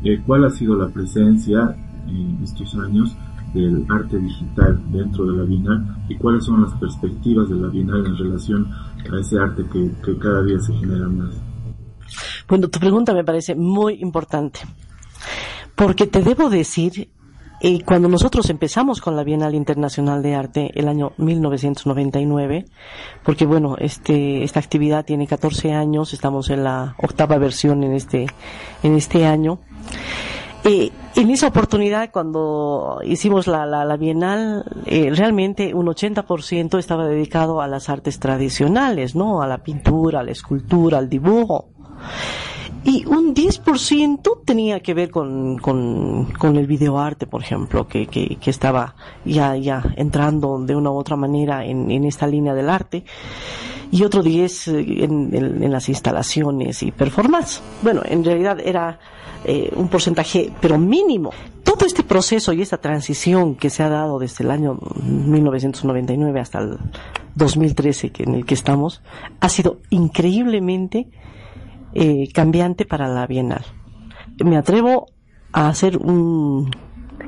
Eh, 0.04 0.22
¿Cuál 0.26 0.46
ha 0.46 0.50
sido 0.50 0.76
la 0.76 0.88
presencia 0.90 1.76
en 2.08 2.40
estos 2.44 2.76
años 2.76 3.16
del 3.54 3.86
arte 3.90 4.20
digital 4.20 4.80
dentro 4.92 5.26
de 5.26 5.38
la 5.38 5.44
Bienal 5.44 5.98
y 6.08 6.16
cuáles 6.16 6.46
son 6.46 6.62
las 6.62 6.74
perspectivas 6.74 7.50
de 7.50 7.56
la 7.56 7.68
Bienal 7.68 8.06
en 8.06 8.18
relación 8.18 8.68
a 9.12 9.20
ese 9.20 9.40
arte 9.40 9.64
que 9.72 10.18
cada 10.18 10.44
día 10.44 10.60
se 10.60 10.74
genera 10.74 11.08
más? 11.08 11.34
Bueno, 12.48 12.70
tu 12.70 12.80
pregunta 12.80 13.14
me 13.14 13.24
parece 13.24 13.56
muy 13.56 13.96
importante, 13.96 14.60
porque 15.76 16.08
te 16.08 16.22
debo 16.22 16.50
decir 16.50 17.10
y 17.60 17.80
cuando 17.82 18.08
nosotros 18.08 18.50
empezamos 18.50 19.02
con 19.02 19.16
la 19.16 19.24
Bienal 19.24 19.56
Internacional 19.56 20.22
de 20.22 20.36
Arte 20.36 20.72
el 20.76 20.88
año 20.88 21.14
1999, 21.18 22.66
porque 23.24 23.46
bueno, 23.48 23.76
este, 23.80 24.44
esta 24.44 24.60
actividad 24.60 25.06
tiene 25.06 25.26
14 25.26 25.74
años, 25.74 26.14
estamos 26.14 26.50
en 26.52 26.64
la 26.64 26.96
octava 27.02 27.38
versión 27.38 27.84
en 27.84 27.94
este, 27.94 28.28
en 28.84 28.96
este 28.96 29.26
año. 29.26 29.60
Eh, 30.64 30.92
en 31.16 31.32
esa 31.32 31.48
oportunidad, 31.48 32.12
cuando 32.12 33.00
hicimos 33.04 33.48
la, 33.48 33.66
la, 33.66 33.86
la 33.86 33.98
Bienal, 33.98 34.64
eh, 34.86 35.12
realmente 35.16 35.74
un 35.74 35.88
80% 35.88 36.78
estaba 36.78 37.08
dedicado 37.08 37.62
a 37.62 37.68
las 37.68 37.90
artes 37.90 38.20
tradicionales, 38.20 39.16
¿no? 39.16 39.42
A 39.42 39.48
la 39.48 39.60
pintura, 39.60 40.20
a 40.20 40.24
la 40.24 40.32
escultura, 40.32 41.00
al 41.00 41.10
dibujo 41.10 41.70
y 42.88 43.06
un 43.06 43.36
10% 43.36 44.46
tenía 44.46 44.80
que 44.80 44.94
ver 44.94 45.12
con, 45.12 45.58
con, 45.58 46.56
el 46.56 46.66
videoarte, 46.66 47.28
por 47.28 47.42
ejemplo, 47.42 47.86
que, 47.86 48.08
que, 48.08 48.50
estaba 48.50 48.96
ya, 49.26 49.58
ya 49.58 49.84
entrando 49.98 50.58
de 50.60 50.74
una 50.74 50.90
u 50.90 50.96
otra 50.96 51.18
manera 51.18 51.66
en, 51.66 52.06
esta 52.06 52.26
línea 52.28 52.54
del 52.54 52.70
arte, 52.70 53.04
y 53.92 54.06
otro 54.06 54.24
10 54.24 54.68
eh, 54.70 55.04
en, 55.04 55.36
en, 55.36 55.64
en 55.64 55.72
las 55.72 55.90
instalaciones 55.90 56.82
y 56.82 56.92
performance. 56.92 57.62
Bueno, 57.82 58.04
en 58.06 58.24
realidad 58.24 58.62
era 58.64 58.98
eh, 59.44 59.70
un 59.76 59.90
porcentaje, 59.90 60.50
pero 60.62 60.78
mínimo. 60.78 61.32
todo 61.64 61.86
este 61.86 62.04
proceso 62.04 62.54
y 62.54 62.62
esta 62.62 62.78
transición 62.78 63.56
que 63.56 63.70
se 63.70 63.84
ha 63.84 63.90
dado 63.90 64.18
desde 64.18 64.46
el 64.46 64.52
año 64.52 64.80
1999 65.04 66.40
hasta 66.40 66.60
el 66.60 66.78
2013 67.36 68.12
que, 68.12 68.24
en 68.24 68.36
el 68.36 68.46
que 68.46 68.54
estamos 68.54 69.02
ha 69.42 69.50
sido 69.50 69.80
increíblemente 69.90 71.08
eh, 71.94 72.30
cambiante 72.34 72.86
para 72.86 73.08
la 73.08 73.28
Bienal. 73.28 73.66
Me 74.44 74.58
atrevo 74.58 75.08
a 75.52 75.70
hacer 75.70 75.98
un, 75.98 76.70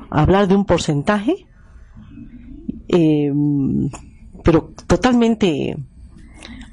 hablar 0.10 0.48
de 0.48 0.56
un 0.56 0.66
porcentaje, 0.66 1.48
eh, 2.88 3.32
pero 4.44 4.74
totalmente 4.88 5.78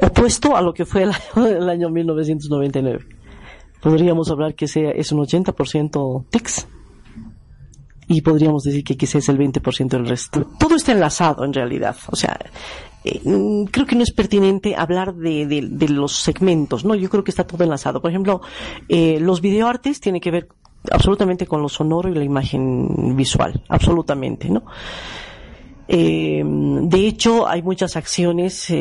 opuesto 0.01 0.57
a 0.57 0.63
lo 0.63 0.75
que 0.75 0.85
fue 0.85 1.05
el 1.05 1.11
año, 1.37 1.47
el 1.47 1.69
año 1.69 1.91
1999. 1.91 3.07
Podríamos 3.81 4.31
hablar 4.31 4.55
que 4.55 4.67
sea, 4.67 4.91
es 4.91 5.13
un 5.13 5.21
80% 5.21 6.27
TICS 6.31 6.67
y 8.09 8.21
podríamos 8.21 8.63
decir 8.63 8.85
que 8.85 8.97
quizás 8.97 9.17
es 9.17 9.29
el 9.29 9.39
20% 9.39 9.89
del 9.89 10.07
resto. 10.07 10.47
Todo 10.59 10.77
está 10.77 10.93
enlazado 10.93 11.45
en 11.45 11.53
realidad. 11.53 11.97
O 12.09 12.17
sea, 12.17 12.39
eh, 13.07 13.21
mm, 13.23 13.67
creo 13.67 13.87
que 13.87 13.95
no 13.95 14.03
es 14.03 14.11
pertinente 14.11 14.75
hablar 14.75 15.15
de, 15.15 15.47
de, 15.47 15.89
los 15.89 16.13
segmentos, 16.13 16.85
¿no? 16.85 16.97
Yo 16.97 17.09
creo 17.09 17.23
que 17.23 17.31
está 17.31 17.47
todo 17.47 17.63
enlazado. 17.63 18.03
Por 18.03 18.11
ejemplo, 18.11 18.41
eh, 18.89 19.19
los 19.21 19.41
videoartes 19.41 20.01
tienen 20.01 20.21
que 20.21 20.33
ver 20.33 20.49
absolutamente 20.91 21.47
con 21.47 21.63
lo 21.63 21.69
sonoro 21.69 22.09
y 22.09 22.15
la 22.15 22.25
imagen 22.25 23.17
visual, 23.17 23.63
absolutamente, 23.69 24.51
¿no? 24.51 24.65
Eh, 25.89 26.43
de 26.45 27.07
hecho, 27.07 27.47
hay 27.47 27.63
muchas 27.63 27.97
acciones 27.97 28.73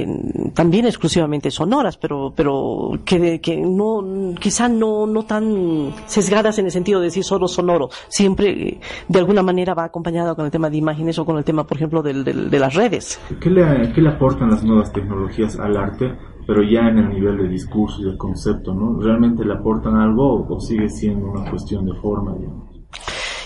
también 0.54 0.86
exclusivamente 0.86 1.52
sonoras, 1.52 1.98
pero, 1.98 2.34
pero 2.36 2.92
que, 3.04 3.40
que 3.40 3.58
no, 3.58 4.34
quizá 4.40 4.68
no, 4.68 5.06
no 5.06 5.24
tan 5.24 5.94
sesgadas 6.06 6.58
en 6.60 6.66
el 6.66 6.72
sentido 6.72 7.00
de 7.00 7.06
decir 7.06 7.24
solo 7.24 7.48
sonoro. 7.48 7.90
Siempre, 8.08 8.50
eh, 8.50 8.80
de 9.08 9.20
alguna 9.20 9.44
manera, 9.44 9.74
va 9.74 9.86
acompañado 9.86 10.36
con 10.36 10.46
el 10.46 10.52
tema 10.52 10.70
de 10.70 10.78
imágenes 10.78 11.20
o 11.20 11.26
con 11.26 11.38
el 11.38 11.44
tema, 11.44 11.66
por 11.66 11.78
ejemplo, 11.78 12.02
del, 12.02 12.24
de 12.24 12.60
las 12.60 12.74
redes. 12.74 13.20
¿Qué 13.40 13.50
le, 13.50 13.94
¿Qué 13.94 14.02
le 14.02 14.10
aportan 14.10 14.50
las 14.50 14.64
nuevas 14.64 14.92
tecnologías 14.92 15.58
al 15.60 15.78
arte? 15.78 16.14
pero 16.48 16.62
ya 16.62 16.82
en 16.90 17.00
el 17.00 17.10
nivel 17.10 17.38
de 17.38 17.50
discurso 17.50 18.04
y 18.04 18.12
de 18.12 18.18
concepto, 18.20 18.72
¿no? 18.72 19.02
¿Realmente 19.02 19.44
le 19.44 19.54
aportan 19.54 19.96
algo 19.96 20.46
o 20.48 20.60
sigue 20.60 20.88
siendo 20.90 21.26
una 21.26 21.50
cuestión 21.50 21.88
de 21.88 21.96
forma, 21.96 22.36
digamos? 22.36 22.70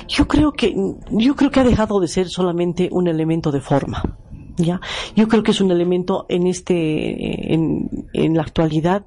Yo 0.10 0.28
creo 0.28 0.54
que, 0.54 0.76
yo 1.12 1.36
creo 1.36 1.52
que 1.52 1.60
ha 1.60 1.64
dejado 1.64 2.00
de 2.00 2.08
ser 2.08 2.30
solamente 2.30 2.90
un 2.92 3.08
elemento 3.08 3.52
de 3.52 3.62
forma. 3.62 4.18
¿Ya? 4.58 4.82
Yo 5.16 5.30
creo 5.30 5.44
que 5.44 5.52
es 5.52 5.62
un 5.62 5.72
elemento 5.72 6.26
en 6.28 6.48
este, 6.48 7.54
en, 7.54 8.36
la 8.36 8.42
actualidad, 8.42 9.06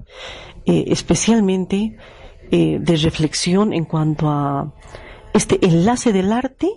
eh, 0.65 0.85
especialmente 0.87 1.97
eh, 2.49 2.79
de 2.81 2.95
reflexión 2.95 3.71
en 3.71 3.85
cuanto 3.85 4.29
a 4.29 4.73
este 5.33 5.63
enlace 5.63 6.11
del 6.13 6.31
arte 6.31 6.71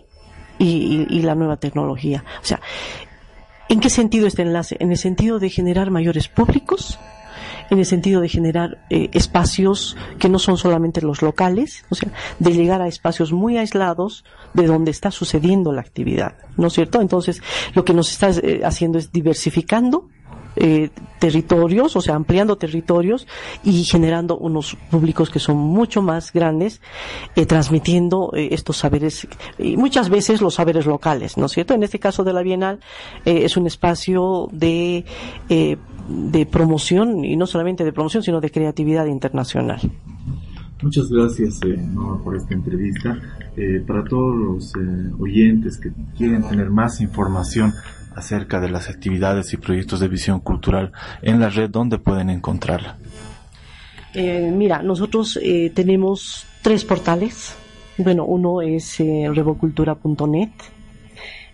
y, 0.58 1.22
la 1.22 1.34
nueva 1.34 1.56
tecnología. 1.56 2.24
O 2.42 2.44
sea, 2.44 2.60
¿en 3.68 3.80
qué 3.80 3.88
sentido 3.88 4.26
este 4.26 4.42
enlace? 4.42 4.76
En 4.80 4.90
el 4.90 4.98
sentido 4.98 5.38
de 5.38 5.48
generar 5.48 5.90
mayores 5.90 6.28
públicos, 6.28 6.98
en 7.70 7.78
el 7.78 7.86
sentido 7.86 8.20
de 8.20 8.28
generar 8.28 8.78
eh, 8.90 9.10
espacios 9.12 9.96
que 10.18 10.28
no 10.28 10.38
son 10.38 10.56
solamente 10.56 11.02
los 11.02 11.22
locales, 11.22 11.84
o 11.90 11.94
sea, 11.94 12.10
de 12.38 12.52
llegar 12.52 12.82
a 12.82 12.88
espacios 12.88 13.32
muy 13.32 13.58
aislados 13.58 14.24
de 14.54 14.66
donde 14.66 14.90
está 14.90 15.10
sucediendo 15.10 15.72
la 15.72 15.80
actividad, 15.80 16.36
¿no 16.56 16.68
es 16.68 16.72
cierto? 16.72 17.00
Entonces, 17.00 17.42
lo 17.74 17.84
que 17.84 17.94
nos 17.94 18.10
está 18.12 18.30
eh, 18.30 18.62
haciendo 18.64 18.98
es 18.98 19.12
diversificando 19.12 20.08
eh, 20.56 20.90
territorios, 21.18 21.96
o 21.96 22.00
sea, 22.00 22.14
ampliando 22.14 22.56
territorios 22.56 23.26
y 23.64 23.84
generando 23.84 24.36
unos 24.36 24.76
públicos 24.90 25.30
que 25.30 25.38
son 25.38 25.56
mucho 25.56 26.02
más 26.02 26.32
grandes, 26.32 26.80
eh, 27.34 27.46
transmitiendo 27.46 28.30
eh, 28.34 28.48
estos 28.52 28.76
saberes, 28.76 29.26
y 29.58 29.76
muchas 29.76 30.08
veces 30.08 30.40
los 30.40 30.54
saberes 30.54 30.86
locales, 30.86 31.36
¿no 31.36 31.46
es 31.46 31.52
cierto? 31.52 31.74
En 31.74 31.82
este 31.82 31.98
caso 31.98 32.24
de 32.24 32.32
la 32.32 32.42
Bienal 32.42 32.80
eh, 33.24 33.42
es 33.44 33.56
un 33.56 33.66
espacio 33.66 34.48
de, 34.52 35.04
de 35.48 36.46
promoción, 36.46 37.24
y 37.24 37.36
no 37.36 37.46
solamente 37.46 37.84
de 37.84 37.92
promoción, 37.92 38.22
sino 38.22 38.40
de 38.40 38.50
creatividad 38.50 39.06
internacional. 39.06 39.80
Muchas 40.82 41.08
gracias 41.08 41.58
por 42.22 42.36
esta 42.36 42.54
entrevista. 42.54 43.18
para 43.86 44.04
todos 44.04 44.36
los 44.36 44.72
oyentes 45.18 45.78
que 45.78 45.90
quieren 46.16 46.46
tener 46.46 46.68
más 46.70 47.00
información 47.00 47.72
acerca 48.16 48.58
de 48.60 48.70
las 48.70 48.88
actividades 48.88 49.52
y 49.52 49.58
proyectos 49.58 50.00
de 50.00 50.08
visión 50.08 50.40
cultural 50.40 50.90
en 51.22 51.38
la 51.38 51.50
red, 51.50 51.70
¿dónde 51.70 51.98
pueden 51.98 52.30
encontrarla? 52.30 52.96
Eh, 54.14 54.50
mira, 54.52 54.82
nosotros 54.82 55.38
eh, 55.42 55.70
tenemos 55.74 56.46
tres 56.62 56.84
portales. 56.84 57.54
Bueno, 57.98 58.24
uno 58.24 58.62
es 58.62 58.98
eh, 59.00 59.28
revocultura.net, 59.32 60.50